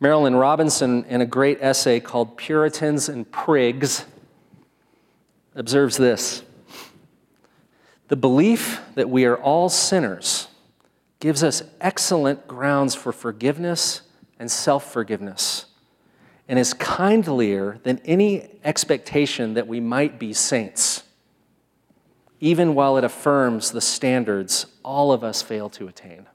Marilynne 0.00 0.38
Robinson, 0.38 1.04
in 1.06 1.20
a 1.20 1.26
great 1.26 1.58
essay 1.60 1.98
called 1.98 2.36
Puritans 2.36 3.08
and 3.08 3.28
Prigs, 3.30 4.04
observes 5.54 5.96
this 5.96 6.44
The 8.06 8.16
belief 8.16 8.80
that 8.94 9.10
we 9.10 9.24
are 9.24 9.36
all 9.36 9.68
sinners 9.68 10.48
gives 11.20 11.42
us 11.42 11.62
excellent 11.80 12.46
grounds 12.46 12.94
for 12.94 13.12
forgiveness 13.12 14.02
and 14.38 14.48
self 14.48 14.92
forgiveness, 14.92 15.66
and 16.46 16.60
is 16.60 16.74
kindlier 16.74 17.82
than 17.82 18.00
any 18.04 18.48
expectation 18.62 19.54
that 19.54 19.66
we 19.66 19.80
might 19.80 20.20
be 20.20 20.32
saints, 20.32 21.02
even 22.38 22.76
while 22.76 22.96
it 22.96 23.02
affirms 23.02 23.72
the 23.72 23.80
standards 23.80 24.66
all 24.84 25.10
of 25.10 25.24
us 25.24 25.42
fail 25.42 25.68
to 25.70 25.88
attain. 25.88 26.26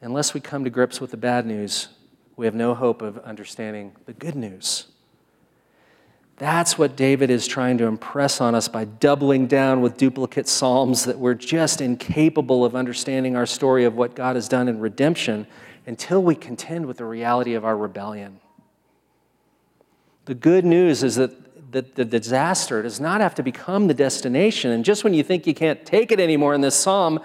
Unless 0.00 0.32
we 0.32 0.40
come 0.40 0.64
to 0.64 0.70
grips 0.70 1.00
with 1.00 1.10
the 1.10 1.16
bad 1.16 1.46
news, 1.46 1.88
we 2.36 2.46
have 2.46 2.54
no 2.54 2.74
hope 2.74 3.02
of 3.02 3.18
understanding 3.18 3.92
the 4.06 4.14
good 4.14 4.34
news. 4.34 4.86
That's 6.38 6.78
what 6.78 6.96
David 6.96 7.28
is 7.28 7.46
trying 7.46 7.76
to 7.78 7.84
impress 7.84 8.40
on 8.40 8.54
us 8.54 8.66
by 8.66 8.86
doubling 8.86 9.46
down 9.46 9.82
with 9.82 9.98
duplicate 9.98 10.48
psalms 10.48 11.04
that 11.04 11.18
we're 11.18 11.34
just 11.34 11.82
incapable 11.82 12.64
of 12.64 12.74
understanding 12.74 13.36
our 13.36 13.44
story 13.44 13.84
of 13.84 13.94
what 13.94 14.14
God 14.14 14.36
has 14.36 14.48
done 14.48 14.66
in 14.66 14.80
redemption 14.80 15.46
until 15.86 16.22
we 16.22 16.34
contend 16.34 16.86
with 16.86 16.96
the 16.96 17.04
reality 17.04 17.52
of 17.52 17.66
our 17.66 17.76
rebellion. 17.76 18.40
The 20.24 20.34
good 20.34 20.64
news 20.64 21.02
is 21.02 21.16
that, 21.16 21.72
that 21.72 21.94
the 21.94 22.06
disaster 22.06 22.80
does 22.80 23.00
not 23.00 23.20
have 23.20 23.34
to 23.34 23.42
become 23.42 23.86
the 23.86 23.94
destination. 23.94 24.70
And 24.70 24.82
just 24.82 25.04
when 25.04 25.12
you 25.12 25.22
think 25.22 25.46
you 25.46 25.52
can't 25.52 25.84
take 25.84 26.10
it 26.10 26.20
anymore 26.20 26.54
in 26.54 26.62
this 26.62 26.74
psalm, 26.74 27.20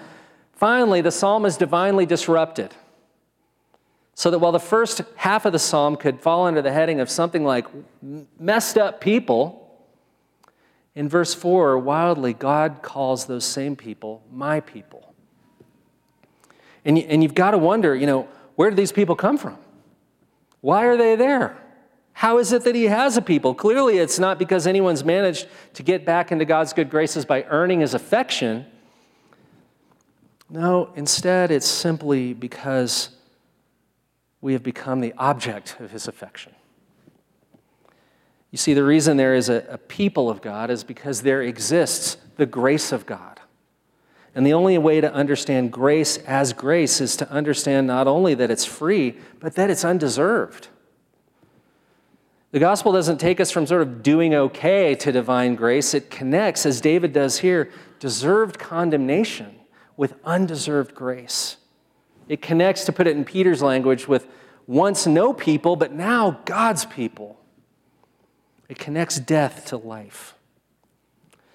finally 0.56 1.00
the 1.00 1.12
psalm 1.12 1.46
is 1.46 1.56
divinely 1.56 2.04
disrupted. 2.04 2.74
So 4.14 4.30
that 4.30 4.38
while 4.38 4.52
the 4.52 4.58
first 4.58 5.02
half 5.16 5.44
of 5.44 5.52
the 5.52 5.58
psalm 5.58 5.96
could 5.96 6.20
fall 6.20 6.46
under 6.46 6.62
the 6.62 6.72
heading 6.72 7.00
of 7.00 7.10
something 7.10 7.44
like 7.44 7.66
messed 8.40 8.78
up 8.78 9.00
people, 9.00 9.62
in 10.94 11.08
verse 11.10 11.34
4, 11.34 11.78
wildly, 11.78 12.32
God 12.32 12.80
calls 12.80 13.26
those 13.26 13.44
same 13.44 13.76
people 13.76 14.22
my 14.32 14.60
people. 14.60 15.14
And, 16.86 16.98
and 16.98 17.22
you've 17.22 17.34
got 17.34 17.50
to 17.50 17.58
wonder, 17.58 17.94
you 17.94 18.06
know, 18.06 18.28
where 18.54 18.70
do 18.70 18.76
these 18.76 18.92
people 18.92 19.14
come 19.14 19.36
from? 19.36 19.58
Why 20.62 20.86
are 20.86 20.96
they 20.96 21.14
there? 21.14 21.58
How 22.14 22.38
is 22.38 22.50
it 22.52 22.64
that 22.64 22.74
he 22.74 22.84
has 22.84 23.18
a 23.18 23.22
people? 23.22 23.54
Clearly, 23.54 23.98
it's 23.98 24.18
not 24.18 24.38
because 24.38 24.66
anyone's 24.66 25.04
managed 25.04 25.48
to 25.74 25.82
get 25.82 26.06
back 26.06 26.32
into 26.32 26.46
God's 26.46 26.72
good 26.72 26.88
graces 26.88 27.26
by 27.26 27.42
earning 27.44 27.80
his 27.80 27.92
affection. 27.92 28.64
No, 30.48 30.90
instead, 30.94 31.50
it's 31.50 31.66
simply 31.66 32.32
because 32.32 33.10
we 34.40 34.52
have 34.52 34.62
become 34.62 35.00
the 35.00 35.12
object 35.18 35.76
of 35.80 35.90
his 35.90 36.06
affection. 36.06 36.54
You 38.52 38.58
see, 38.58 38.74
the 38.74 38.84
reason 38.84 39.16
there 39.16 39.34
is 39.34 39.48
a, 39.48 39.66
a, 39.68 39.78
people 39.78 40.30
of 40.30 40.40
God 40.40 40.70
is 40.70 40.84
because 40.84 41.22
there 41.22 41.42
exists 41.42 42.16
the 42.36 42.46
grace 42.46 42.92
of 42.92 43.04
God. 43.06 43.40
And 44.36 44.46
the 44.46 44.52
only 44.52 44.78
way 44.78 45.00
to 45.00 45.12
understand 45.12 45.72
grace 45.72 46.18
as 46.18 46.52
grace 46.52 47.00
is 47.00 47.16
to 47.16 47.30
understand 47.30 47.86
not 47.86 48.06
only 48.06 48.34
that 48.34 48.50
it's 48.50 48.64
free, 48.64 49.16
but 49.40 49.54
that 49.56 49.68
it's 49.68 49.84
undeserved. 49.84 50.68
The 52.52 52.60
gospel 52.60 52.92
doesn't 52.92 53.18
take 53.18 53.40
us 53.40 53.50
from 53.50 53.66
sort 53.66 53.82
of 53.82 54.02
doing 54.02 54.34
okay 54.34 54.94
to 54.94 55.10
divine 55.10 55.56
grace. 55.56 55.92
It 55.92 56.10
connects, 56.10 56.64
as 56.64 56.80
David 56.80 57.12
does 57.12 57.38
here, 57.38 57.70
deserved 57.98 58.58
condemnation 58.58 59.55
with 59.96 60.14
undeserved 60.24 60.94
grace. 60.94 61.56
It 62.28 62.42
connects, 62.42 62.84
to 62.84 62.92
put 62.92 63.06
it 63.06 63.16
in 63.16 63.24
Peter's 63.24 63.62
language, 63.62 64.08
with 64.08 64.26
once 64.66 65.06
no 65.06 65.32
people, 65.32 65.76
but 65.76 65.92
now 65.92 66.40
God's 66.44 66.84
people. 66.84 67.40
It 68.68 68.78
connects 68.78 69.18
death 69.20 69.66
to 69.66 69.76
life. 69.76 70.34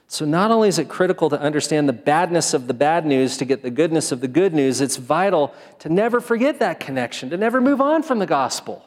So, 0.07 0.25
not 0.25 0.51
only 0.51 0.67
is 0.67 0.77
it 0.77 0.89
critical 0.89 1.29
to 1.29 1.39
understand 1.39 1.87
the 1.87 1.93
badness 1.93 2.53
of 2.53 2.67
the 2.67 2.73
bad 2.73 3.05
news 3.05 3.37
to 3.37 3.45
get 3.45 3.63
the 3.63 3.71
goodness 3.71 4.11
of 4.11 4.19
the 4.19 4.27
good 4.27 4.53
news, 4.53 4.81
it's 4.81 4.97
vital 4.97 5.53
to 5.79 5.87
never 5.87 6.19
forget 6.19 6.59
that 6.59 6.81
connection, 6.81 7.29
to 7.29 7.37
never 7.37 7.61
move 7.61 7.79
on 7.79 8.03
from 8.03 8.19
the 8.19 8.25
gospel, 8.25 8.85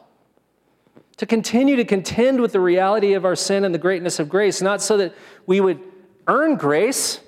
to 1.17 1.25
continue 1.25 1.75
to 1.77 1.85
contend 1.85 2.41
with 2.41 2.51
the 2.51 2.59
reality 2.59 3.13
of 3.13 3.25
our 3.25 3.35
sin 3.35 3.63
and 3.63 3.73
the 3.73 3.79
greatness 3.79 4.19
of 4.19 4.29
grace, 4.29 4.61
not 4.61 4.83
so 4.83 4.97
that 4.97 5.15
we 5.47 5.59
would 5.59 5.79
earn 6.27 6.57
grace, 6.57 7.21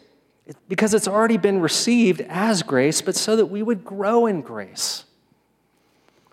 because 0.68 0.94
it's 0.94 1.08
already 1.08 1.38
been 1.38 1.60
received 1.60 2.22
as 2.22 2.64
grace, 2.64 3.02
but 3.02 3.16
so 3.16 3.36
that 3.36 3.48
we 3.48 3.62
would 3.62 3.84
grow 3.84 4.26
in 4.26 4.42
grace. 4.42 5.06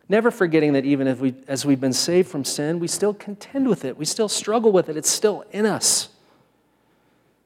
Never 0.08 0.30
forgetting 0.30 0.74
that 0.74 0.84
even 0.84 1.06
if 1.06 1.18
we, 1.20 1.34
as 1.48 1.64
we've 1.64 1.80
been 1.80 1.92
saved 1.92 2.28
from 2.28 2.44
sin, 2.44 2.78
we 2.78 2.88
still 2.88 3.14
contend 3.14 3.68
with 3.68 3.84
it. 3.84 3.96
We 3.96 4.04
still 4.04 4.28
struggle 4.28 4.70
with 4.70 4.88
it. 4.88 4.96
It's 4.96 5.10
still 5.10 5.44
in 5.50 5.66
us. 5.66 6.10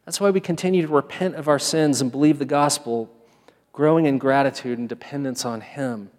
That's 0.05 0.21
why 0.21 0.31
we 0.31 0.41
continue 0.41 0.83
to 0.83 0.93
repent 0.93 1.37
of 1.37 1.49
our 1.49 1.59
sins 1.59 2.01
and 2.01 2.11
believe 2.11 2.39
the 2.39 2.45
gospel, 2.45 3.11
growing 3.73 4.07
in 4.07 4.19
gratitude 4.19 4.79
and 4.79 4.89
dependence 4.89 5.45
on 5.45 5.61
Him 5.61 6.11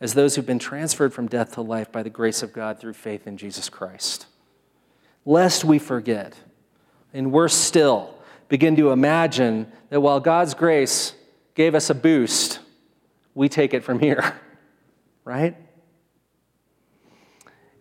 as 0.00 0.14
those 0.14 0.36
who've 0.36 0.46
been 0.46 0.58
transferred 0.58 1.12
from 1.12 1.26
death 1.26 1.54
to 1.54 1.62
life 1.62 1.90
by 1.90 2.02
the 2.02 2.10
grace 2.10 2.42
of 2.42 2.52
God 2.52 2.78
through 2.78 2.92
faith 2.92 3.26
in 3.26 3.36
Jesus 3.36 3.68
Christ. 3.68 4.26
Lest 5.24 5.64
we 5.64 5.78
forget, 5.78 6.36
and 7.12 7.32
worse 7.32 7.54
still, 7.54 8.13
begin 8.48 8.76
to 8.76 8.90
imagine 8.90 9.70
that 9.90 10.00
while 10.00 10.20
God's 10.20 10.54
grace 10.54 11.14
gave 11.54 11.74
us 11.74 11.90
a 11.90 11.94
boost, 11.94 12.60
we 13.34 13.48
take 13.48 13.74
it 13.74 13.84
from 13.84 13.98
here, 13.98 14.40
right? 15.24 15.56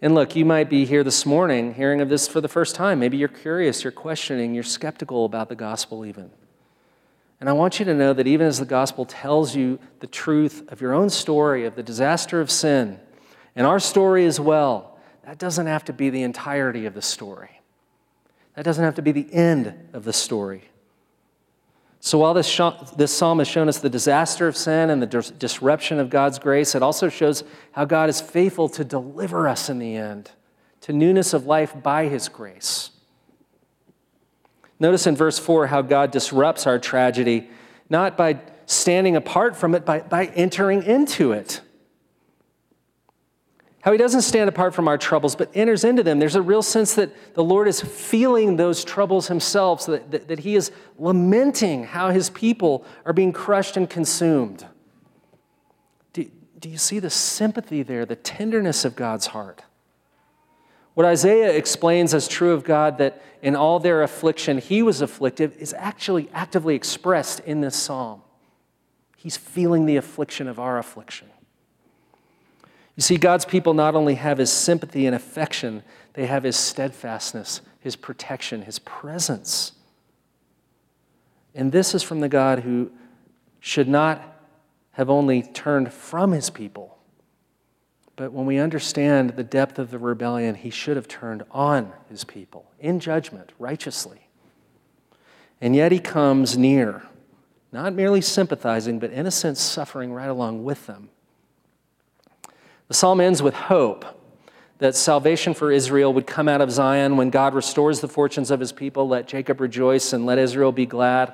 And 0.01 0.15
look, 0.15 0.35
you 0.35 0.43
might 0.43 0.69
be 0.69 0.83
here 0.83 1.03
this 1.03 1.25
morning 1.25 1.75
hearing 1.75 2.01
of 2.01 2.09
this 2.09 2.27
for 2.27 2.41
the 2.41 2.49
first 2.49 2.75
time. 2.75 2.99
Maybe 2.99 3.15
you're 3.15 3.29
curious, 3.29 3.83
you're 3.83 3.91
questioning, 3.91 4.53
you're 4.53 4.63
skeptical 4.63 5.23
about 5.23 5.47
the 5.47 5.55
gospel, 5.55 6.05
even. 6.05 6.29
And 7.39 7.49
I 7.49 7.53
want 7.53 7.79
you 7.79 7.85
to 7.85 7.93
know 7.93 8.13
that 8.13 8.27
even 8.27 8.47
as 8.47 8.59
the 8.59 8.65
gospel 8.65 9.05
tells 9.05 9.55
you 9.55 9.79
the 9.99 10.07
truth 10.07 10.69
of 10.69 10.81
your 10.81 10.93
own 10.93 11.09
story, 11.09 11.65
of 11.65 11.75
the 11.75 11.83
disaster 11.83 12.41
of 12.41 12.51
sin, 12.51 12.99
and 13.55 13.67
our 13.67 13.79
story 13.79 14.25
as 14.25 14.39
well, 14.39 14.99
that 15.25 15.37
doesn't 15.37 15.67
have 15.67 15.85
to 15.85 15.93
be 15.93 16.09
the 16.09 16.23
entirety 16.23 16.85
of 16.85 16.93
the 16.93 17.01
story. 17.01 17.52
That 18.55 18.63
doesn't 18.65 18.83
have 18.83 18.95
to 18.95 19.01
be 19.01 19.11
the 19.11 19.31
end 19.33 19.73
of 19.93 20.03
the 20.03 20.13
story. 20.13 20.63
So 21.99 22.17
while 22.17 22.33
this, 22.33 22.59
this 22.97 23.13
psalm 23.13 23.39
has 23.39 23.47
shown 23.47 23.69
us 23.69 23.79
the 23.79 23.89
disaster 23.89 24.47
of 24.47 24.57
sin 24.57 24.89
and 24.89 25.01
the 25.01 25.07
dis- 25.07 25.31
disruption 25.31 25.99
of 25.99 26.09
God's 26.09 26.37
grace, 26.37 26.75
it 26.75 26.83
also 26.83 27.07
shows 27.07 27.43
how 27.71 27.85
God 27.85 28.09
is 28.09 28.19
faithful 28.19 28.67
to 28.69 28.83
deliver 28.83 29.47
us 29.47 29.69
in 29.69 29.79
the 29.79 29.95
end 29.95 30.31
to 30.81 30.91
newness 30.91 31.33
of 31.33 31.45
life 31.45 31.73
by 31.81 32.09
his 32.09 32.27
grace. 32.27 32.91
Notice 34.81 35.07
in 35.07 35.15
verse 35.15 35.39
4 35.39 35.67
how 35.67 35.81
God 35.81 36.11
disrupts 36.11 36.67
our 36.67 36.77
tragedy, 36.77 37.49
not 37.89 38.17
by 38.17 38.41
standing 38.65 39.15
apart 39.15 39.55
from 39.55 39.75
it, 39.75 39.85
but 39.85 40.09
by 40.09 40.25
entering 40.25 40.83
into 40.83 41.31
it 41.31 41.61
how 43.83 43.91
he 43.91 43.97
doesn't 43.97 44.21
stand 44.21 44.47
apart 44.47 44.73
from 44.73 44.87
our 44.87 44.97
troubles, 44.97 45.35
but 45.35 45.51
enters 45.53 45.83
into 45.83 46.03
them. 46.03 46.17
There's 46.17 46.37
a 46.37 46.41
real 46.41 46.61
sense 46.61 46.95
that 46.95 47.33
the 47.33 47.43
Lord 47.43 47.67
is 47.67 47.81
feeling 47.81 48.55
those 48.55 48.81
troubles 48.85 49.27
himself, 49.27 49.81
so 49.81 49.91
that, 49.91 50.09
that, 50.11 50.27
that, 50.29 50.39
he 50.39 50.55
is 50.55 50.71
lamenting 50.97 51.83
how 51.83 52.09
his 52.09 52.29
people 52.29 52.85
are 53.05 53.11
being 53.11 53.33
crushed 53.33 53.75
and 53.75 53.89
consumed. 53.89 54.65
Do, 56.13 56.31
do 56.57 56.69
you 56.69 56.77
see 56.77 56.99
the 56.99 57.09
sympathy 57.09 57.83
there, 57.83 58.05
the 58.05 58.15
tenderness 58.15 58.85
of 58.85 58.95
God's 58.95 59.27
heart? 59.27 59.63
What 60.93 61.05
Isaiah 61.05 61.51
explains 61.51 62.13
as 62.13 62.29
true 62.29 62.53
of 62.53 62.63
God, 62.63 62.97
that 62.99 63.21
in 63.41 63.53
all 63.53 63.79
their 63.79 64.01
affliction 64.01 64.59
he 64.59 64.81
was 64.81 65.01
afflicted, 65.01 65.57
is 65.57 65.73
actually 65.73 66.29
actively 66.33 66.75
expressed 66.75 67.41
in 67.41 67.59
this 67.59 67.75
psalm. 67.75 68.21
He's 69.17 69.35
feeling 69.35 69.85
the 69.85 69.97
affliction 69.97 70.47
of 70.47 70.57
our 70.57 70.77
affliction. 70.77 71.27
You 72.95 73.01
see, 73.01 73.17
God's 73.17 73.45
people 73.45 73.73
not 73.73 73.95
only 73.95 74.15
have 74.15 74.37
his 74.37 74.51
sympathy 74.51 75.05
and 75.05 75.15
affection, 75.15 75.83
they 76.13 76.27
have 76.27 76.43
his 76.43 76.55
steadfastness, 76.55 77.61
his 77.79 77.95
protection, 77.95 78.61
his 78.61 78.79
presence. 78.79 79.71
And 81.55 81.71
this 81.71 81.95
is 81.95 82.03
from 82.03 82.19
the 82.19 82.29
God 82.29 82.59
who 82.59 82.91
should 83.59 83.87
not 83.87 84.21
have 84.91 85.09
only 85.09 85.41
turned 85.41 85.91
from 85.91 86.31
his 86.31 86.49
people, 86.49 86.97
but 88.15 88.31
when 88.31 88.45
we 88.45 88.59
understand 88.59 89.31
the 89.31 89.43
depth 89.43 89.79
of 89.79 89.89
the 89.89 89.97
rebellion, 89.97 90.53
he 90.53 90.69
should 90.69 90.95
have 90.95 91.07
turned 91.07 91.43
on 91.49 91.91
his 92.09 92.23
people 92.23 92.71
in 92.79 92.99
judgment, 92.99 93.51
righteously. 93.57 94.27
And 95.59 95.75
yet 95.75 95.91
he 95.91 95.99
comes 95.99 96.57
near, 96.57 97.03
not 97.71 97.93
merely 97.93 98.21
sympathizing, 98.21 98.99
but 98.99 99.11
in 99.11 99.25
a 99.25 99.31
sense 99.31 99.59
suffering 99.59 100.13
right 100.13 100.29
along 100.29 100.63
with 100.63 100.85
them. 100.85 101.09
The 102.93 102.97
psalm 102.97 103.21
ends 103.21 103.41
with 103.41 103.55
hope 103.55 104.05
that 104.77 104.95
salvation 104.95 105.55
for 105.55 105.71
Israel 105.71 106.13
would 106.13 106.27
come 106.27 106.47
out 106.47 106.61
of 106.61 106.69
Zion 106.69 107.17
when 107.17 107.31
God 107.31 107.55
restores 107.55 108.01
the 108.01 108.07
fortunes 108.07 108.51
of 108.51 108.59
his 108.59 108.71
people. 108.71 109.07
Let 109.07 109.27
Jacob 109.27 109.59
rejoice 109.61 110.13
and 110.13 110.27
let 110.27 110.37
Israel 110.37 110.71
be 110.71 110.85
glad. 110.85 111.33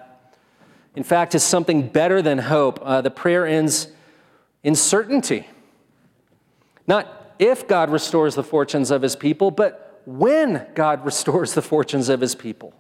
In 0.96 1.04
fact, 1.04 1.36
is 1.36 1.44
something 1.44 1.90
better 1.90 2.22
than 2.22 2.38
hope. 2.38 2.80
Uh, 2.82 3.02
the 3.02 3.12
prayer 3.12 3.46
ends 3.46 3.90
in 4.64 4.74
certainty. 4.74 5.50
Not 6.88 7.36
if 7.40 7.68
God 7.68 7.90
restores 7.90 8.36
the 8.36 8.44
fortunes 8.44 8.90
of 8.90 9.02
his 9.02 9.18
people, 9.18 9.52
but 9.52 10.02
when 10.06 10.66
God 10.76 11.04
restores 11.06 11.56
the 11.56 11.62
fortunes 11.62 12.08
of 12.08 12.22
his 12.22 12.36
people. 12.36 12.74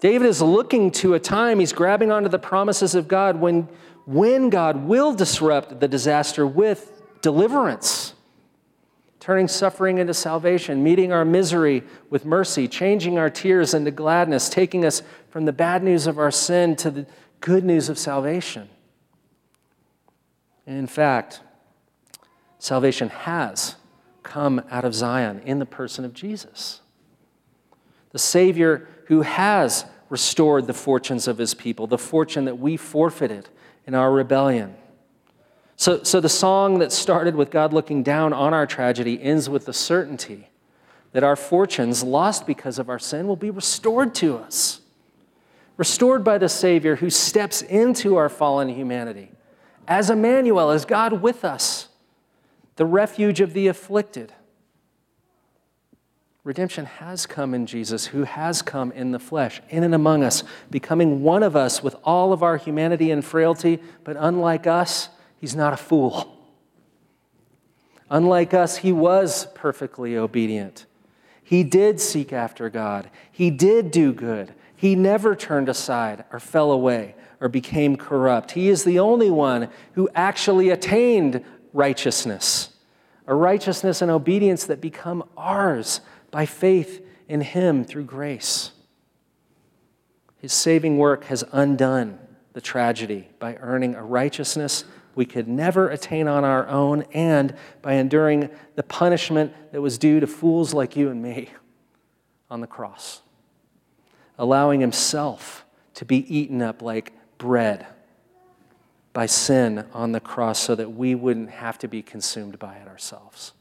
David 0.00 0.26
is 0.26 0.42
looking 0.42 0.90
to 0.90 1.14
a 1.14 1.20
time, 1.20 1.60
he's 1.60 1.72
grabbing 1.72 2.10
onto 2.10 2.28
the 2.28 2.40
promises 2.40 2.96
of 2.96 3.06
God 3.06 3.36
when, 3.36 3.68
when 4.04 4.50
God 4.50 4.84
will 4.84 5.14
disrupt 5.14 5.78
the 5.78 5.86
disaster 5.86 6.44
with 6.44 6.98
deliverance, 7.22 8.14
turning 9.20 9.48
suffering 9.48 9.98
into 9.98 10.12
salvation, 10.12 10.82
meeting 10.82 11.12
our 11.12 11.24
misery 11.24 11.82
with 12.10 12.26
mercy, 12.26 12.68
changing 12.68 13.16
our 13.16 13.30
tears 13.30 13.72
into 13.72 13.90
gladness, 13.90 14.48
taking 14.48 14.84
us 14.84 15.02
from 15.30 15.44
the 15.44 15.52
bad 15.52 15.82
news 15.82 16.06
of 16.06 16.18
our 16.18 16.30
sin 16.30 16.76
to 16.76 16.90
the 16.90 17.06
good 17.40 17.64
news 17.64 17.88
of 17.88 17.98
salvation. 17.98 18.68
In 20.66 20.86
fact, 20.86 21.40
salvation 22.58 23.08
has 23.08 23.76
come 24.22 24.62
out 24.70 24.84
of 24.84 24.94
Zion 24.94 25.40
in 25.44 25.58
the 25.58 25.66
person 25.66 26.04
of 26.04 26.12
Jesus. 26.14 26.80
The 28.10 28.18
Savior 28.18 28.88
who 29.06 29.22
has 29.22 29.84
restored 30.08 30.66
the 30.66 30.74
fortunes 30.74 31.26
of 31.26 31.38
his 31.38 31.54
people, 31.54 31.86
the 31.86 31.98
fortune 31.98 32.44
that 32.44 32.58
we 32.58 32.76
forfeited 32.76 33.48
in 33.86 33.94
our 33.94 34.12
rebellion. 34.12 34.74
So, 35.82 36.04
so 36.04 36.20
the 36.20 36.28
song 36.28 36.78
that 36.78 36.92
started 36.92 37.34
with 37.34 37.50
God 37.50 37.72
looking 37.72 38.04
down 38.04 38.32
on 38.32 38.54
our 38.54 38.68
tragedy 38.68 39.20
ends 39.20 39.50
with 39.50 39.66
the 39.66 39.72
certainty 39.72 40.48
that 41.10 41.24
our 41.24 41.34
fortunes 41.34 42.04
lost 42.04 42.46
because 42.46 42.78
of 42.78 42.88
our 42.88 43.00
sin 43.00 43.26
will 43.26 43.34
be 43.34 43.50
restored 43.50 44.14
to 44.14 44.36
us. 44.36 44.80
Restored 45.76 46.22
by 46.22 46.38
the 46.38 46.48
Savior 46.48 46.94
who 46.94 47.10
steps 47.10 47.62
into 47.62 48.14
our 48.14 48.28
fallen 48.28 48.68
humanity. 48.68 49.32
As 49.88 50.08
Emmanuel, 50.08 50.70
as 50.70 50.84
God 50.84 51.20
with 51.20 51.44
us, 51.44 51.88
the 52.76 52.86
refuge 52.86 53.40
of 53.40 53.52
the 53.52 53.66
afflicted. 53.66 54.32
Redemption 56.44 56.84
has 56.84 57.26
come 57.26 57.54
in 57.54 57.66
Jesus, 57.66 58.06
who 58.06 58.22
has 58.22 58.62
come 58.62 58.92
in 58.92 59.10
the 59.10 59.18
flesh, 59.18 59.60
in 59.68 59.82
and 59.82 59.96
among 59.96 60.22
us, 60.22 60.44
becoming 60.70 61.24
one 61.24 61.42
of 61.42 61.56
us 61.56 61.82
with 61.82 61.96
all 62.04 62.32
of 62.32 62.40
our 62.40 62.56
humanity 62.56 63.10
and 63.10 63.24
frailty, 63.24 63.80
but 64.04 64.14
unlike 64.16 64.68
us, 64.68 65.08
he's 65.42 65.56
not 65.56 65.72
a 65.72 65.76
fool. 65.76 66.38
Unlike 68.08 68.54
us, 68.54 68.76
he 68.78 68.92
was 68.92 69.48
perfectly 69.54 70.16
obedient. 70.16 70.86
He 71.42 71.64
did 71.64 72.00
seek 72.00 72.32
after 72.32 72.70
God, 72.70 73.10
he 73.30 73.50
did 73.50 73.90
do 73.90 74.12
good. 74.12 74.54
He 74.76 74.94
never 74.96 75.36
turned 75.36 75.68
aside 75.68 76.24
or 76.32 76.40
fell 76.40 76.72
away 76.72 77.14
or 77.40 77.48
became 77.48 77.96
corrupt. 77.96 78.52
He 78.52 78.68
is 78.68 78.84
the 78.84 78.98
only 78.98 79.30
one 79.30 79.68
who 79.92 80.08
actually 80.14 80.70
attained 80.70 81.44
righteousness, 81.72 82.70
a 83.26 83.34
righteousness 83.34 84.02
and 84.02 84.10
obedience 84.10 84.64
that 84.64 84.80
become 84.80 85.28
ours 85.36 86.00
by 86.30 86.46
faith 86.46 87.04
in 87.28 87.40
Him 87.40 87.84
through 87.84 88.04
grace. 88.04 88.72
His 90.38 90.52
saving 90.52 90.98
work 90.98 91.24
has 91.24 91.44
undone 91.52 92.18
the 92.52 92.60
tragedy 92.60 93.28
by 93.38 93.56
earning 93.56 93.94
a 93.94 94.02
righteousness 94.02 94.84
we 95.14 95.24
could 95.24 95.48
never 95.48 95.88
attain 95.88 96.28
on 96.28 96.44
our 96.44 96.66
own 96.68 97.02
and 97.12 97.54
by 97.82 97.94
enduring 97.94 98.50
the 98.74 98.82
punishment 98.82 99.52
that 99.72 99.80
was 99.80 99.98
due 99.98 100.20
to 100.20 100.26
fools 100.26 100.72
like 100.72 100.96
you 100.96 101.10
and 101.10 101.22
me 101.22 101.50
on 102.50 102.60
the 102.60 102.66
cross, 102.66 103.22
allowing 104.38 104.80
Himself 104.80 105.64
to 105.94 106.04
be 106.04 106.34
eaten 106.34 106.62
up 106.62 106.82
like 106.82 107.12
bread 107.38 107.86
by 109.12 109.26
sin 109.26 109.84
on 109.92 110.12
the 110.12 110.20
cross 110.20 110.58
so 110.58 110.74
that 110.74 110.92
we 110.92 111.14
wouldn't 111.14 111.50
have 111.50 111.78
to 111.78 111.88
be 111.88 112.02
consumed 112.02 112.58
by 112.58 112.76
it 112.76 112.88
ourselves. 112.88 113.52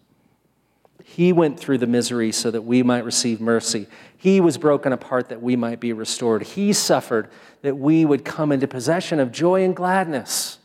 He 1.03 1.33
went 1.33 1.59
through 1.59 1.79
the 1.79 1.87
misery 1.87 2.31
so 2.31 2.51
that 2.51 2.61
we 2.61 2.83
might 2.83 3.03
receive 3.03 3.41
mercy. 3.41 3.87
He 4.15 4.39
was 4.39 4.57
broken 4.57 4.93
apart 4.93 5.29
that 5.29 5.41
we 5.41 5.55
might 5.55 5.79
be 5.79 5.93
restored. 5.93 6.43
He 6.43 6.73
suffered 6.73 7.29
that 7.63 7.77
we 7.77 8.05
would 8.05 8.23
come 8.23 8.51
into 8.51 8.67
possession 8.67 9.19
of 9.19 9.31
joy 9.31 9.63
and 9.63 9.75
gladness. 9.75 10.59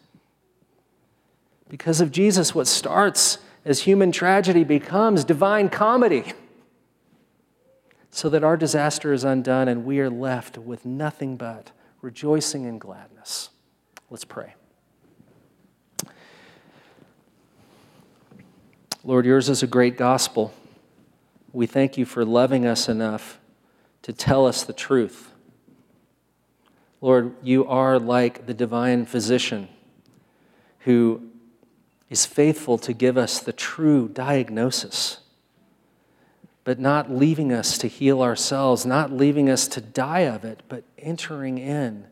Because 1.68 2.00
of 2.00 2.12
Jesus, 2.12 2.54
what 2.54 2.66
starts 2.66 3.38
as 3.64 3.80
human 3.80 4.12
tragedy 4.12 4.64
becomes 4.64 5.24
divine 5.24 5.68
comedy. 5.68 6.32
So 8.10 8.30
that 8.30 8.44
our 8.44 8.56
disaster 8.56 9.12
is 9.12 9.24
undone 9.24 9.68
and 9.68 9.84
we 9.84 10.00
are 10.00 10.08
left 10.08 10.56
with 10.56 10.86
nothing 10.86 11.36
but 11.36 11.72
rejoicing 12.00 12.64
and 12.64 12.80
gladness. 12.80 13.50
Let's 14.08 14.24
pray. 14.24 14.54
Lord, 19.04 19.26
yours 19.26 19.48
is 19.48 19.62
a 19.62 19.66
great 19.66 19.96
gospel. 19.96 20.54
We 21.52 21.66
thank 21.66 21.98
you 21.98 22.04
for 22.04 22.24
loving 22.24 22.66
us 22.66 22.88
enough 22.88 23.38
to 24.02 24.12
tell 24.12 24.46
us 24.46 24.62
the 24.62 24.72
truth. 24.72 25.32
Lord, 27.00 27.34
you 27.42 27.66
are 27.66 27.98
like 27.98 28.46
the 28.46 28.54
divine 28.54 29.04
physician 29.04 29.68
who 30.80 31.25
is 32.08 32.26
faithful 32.26 32.78
to 32.78 32.92
give 32.92 33.16
us 33.16 33.40
the 33.40 33.52
true 33.52 34.08
diagnosis, 34.08 35.20
but 36.64 36.78
not 36.78 37.10
leaving 37.10 37.52
us 37.52 37.78
to 37.78 37.88
heal 37.88 38.22
ourselves, 38.22 38.86
not 38.86 39.12
leaving 39.12 39.48
us 39.50 39.66
to 39.68 39.80
die 39.80 40.20
of 40.20 40.44
it, 40.44 40.62
but 40.68 40.84
entering 40.98 41.58
in, 41.58 42.06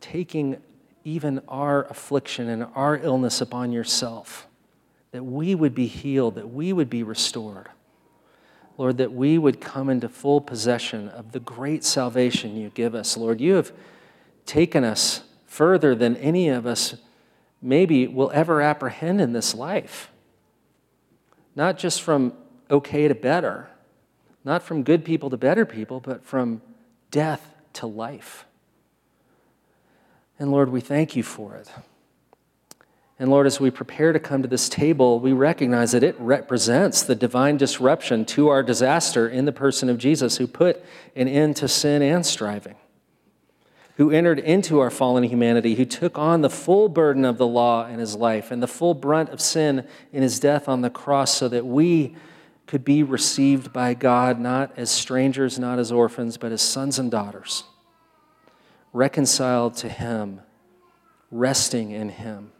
taking 0.00 0.60
even 1.04 1.40
our 1.48 1.84
affliction 1.84 2.48
and 2.48 2.66
our 2.74 2.96
illness 2.98 3.40
upon 3.40 3.72
yourself 3.72 4.46
that 5.12 5.22
we 5.22 5.54
would 5.54 5.74
be 5.74 5.86
healed, 5.86 6.34
that 6.34 6.50
we 6.50 6.72
would 6.72 6.90
be 6.90 7.02
restored. 7.02 7.68
Lord, 8.78 8.96
that 8.96 9.12
we 9.12 9.36
would 9.36 9.60
come 9.60 9.90
into 9.90 10.08
full 10.08 10.40
possession 10.40 11.08
of 11.10 11.32
the 11.32 11.40
great 11.40 11.84
salvation 11.84 12.56
you 12.56 12.70
give 12.70 12.94
us. 12.94 13.16
Lord, 13.16 13.40
you 13.40 13.54
have 13.54 13.70
taken 14.46 14.82
us 14.82 15.22
further 15.46 15.94
than 15.94 16.16
any 16.16 16.48
of 16.48 16.66
us 16.66 16.94
maybe 17.62 18.06
will 18.06 18.30
ever 18.34 18.60
apprehend 18.60 19.20
in 19.20 19.32
this 19.32 19.54
life. 19.54 20.10
Not 21.54 21.78
just 21.78 22.02
from 22.02 22.34
okay 22.70 23.08
to 23.08 23.14
better, 23.14 23.68
not 24.44 24.62
from 24.62 24.82
good 24.82 25.04
people 25.04 25.30
to 25.30 25.36
better 25.36 25.64
people, 25.64 26.00
but 26.00 26.24
from 26.24 26.60
death 27.10 27.54
to 27.74 27.86
life. 27.86 28.44
And 30.38 30.50
Lord, 30.50 30.70
we 30.70 30.80
thank 30.80 31.14
you 31.14 31.22
for 31.22 31.54
it. 31.54 31.70
And 33.18 33.30
Lord, 33.30 33.46
as 33.46 33.60
we 33.60 33.70
prepare 33.70 34.12
to 34.12 34.18
come 34.18 34.42
to 34.42 34.48
this 34.48 34.68
table, 34.68 35.20
we 35.20 35.32
recognize 35.32 35.92
that 35.92 36.02
it 36.02 36.18
represents 36.18 37.02
the 37.02 37.14
divine 37.14 37.56
disruption 37.56 38.24
to 38.24 38.48
our 38.48 38.64
disaster 38.64 39.28
in 39.28 39.44
the 39.44 39.52
person 39.52 39.88
of 39.88 39.98
Jesus, 39.98 40.38
who 40.38 40.48
put 40.48 40.82
an 41.14 41.28
end 41.28 41.54
to 41.56 41.68
sin 41.68 42.02
and 42.02 42.26
striving, 42.26 42.74
who 44.02 44.10
entered 44.10 44.40
into 44.40 44.80
our 44.80 44.90
fallen 44.90 45.22
humanity, 45.22 45.76
who 45.76 45.84
took 45.84 46.18
on 46.18 46.40
the 46.40 46.50
full 46.50 46.88
burden 46.88 47.24
of 47.24 47.38
the 47.38 47.46
law 47.46 47.86
in 47.86 48.00
his 48.00 48.16
life 48.16 48.50
and 48.50 48.60
the 48.60 48.66
full 48.66 48.94
brunt 48.94 49.28
of 49.28 49.40
sin 49.40 49.86
in 50.12 50.22
his 50.22 50.40
death 50.40 50.68
on 50.68 50.80
the 50.80 50.90
cross, 50.90 51.32
so 51.32 51.48
that 51.48 51.64
we 51.64 52.16
could 52.66 52.84
be 52.84 53.04
received 53.04 53.72
by 53.72 53.94
God 53.94 54.40
not 54.40 54.76
as 54.76 54.90
strangers, 54.90 55.56
not 55.56 55.78
as 55.78 55.92
orphans, 55.92 56.36
but 56.36 56.50
as 56.50 56.60
sons 56.60 56.98
and 56.98 57.12
daughters, 57.12 57.62
reconciled 58.92 59.76
to 59.76 59.88
him, 59.88 60.40
resting 61.30 61.92
in 61.92 62.08
him. 62.08 62.50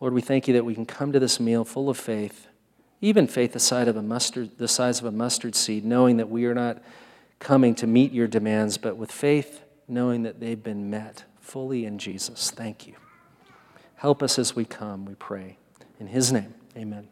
Lord, 0.00 0.14
we 0.14 0.22
thank 0.22 0.48
you 0.48 0.54
that 0.54 0.64
we 0.64 0.74
can 0.74 0.86
come 0.86 1.12
to 1.12 1.20
this 1.20 1.38
meal 1.38 1.66
full 1.66 1.90
of 1.90 1.98
faith, 1.98 2.46
even 3.02 3.26
faith 3.26 3.52
the 3.52 3.60
size 3.60 3.88
of 3.88 3.96
a 3.98 4.02
mustard, 4.02 4.56
the 4.56 4.68
size 4.68 5.00
of 5.00 5.04
a 5.04 5.12
mustard 5.12 5.54
seed, 5.54 5.84
knowing 5.84 6.16
that 6.16 6.30
we 6.30 6.46
are 6.46 6.54
not 6.54 6.82
coming 7.40 7.74
to 7.74 7.86
meet 7.86 8.10
your 8.10 8.26
demands, 8.26 8.78
but 8.78 8.96
with 8.96 9.12
faith, 9.12 9.60
knowing 9.88 10.22
that 10.22 10.40
they've 10.40 10.62
been 10.62 10.90
met 10.90 11.24
fully 11.40 11.84
in 11.84 11.98
Jesus. 11.98 12.50
Thank 12.50 12.86
you. 12.86 12.94
Help 13.96 14.22
us 14.22 14.38
as 14.38 14.54
we 14.54 14.64
come, 14.64 15.04
we 15.04 15.14
pray. 15.14 15.58
In 15.98 16.06
his 16.06 16.32
name, 16.32 16.54
amen. 16.76 17.08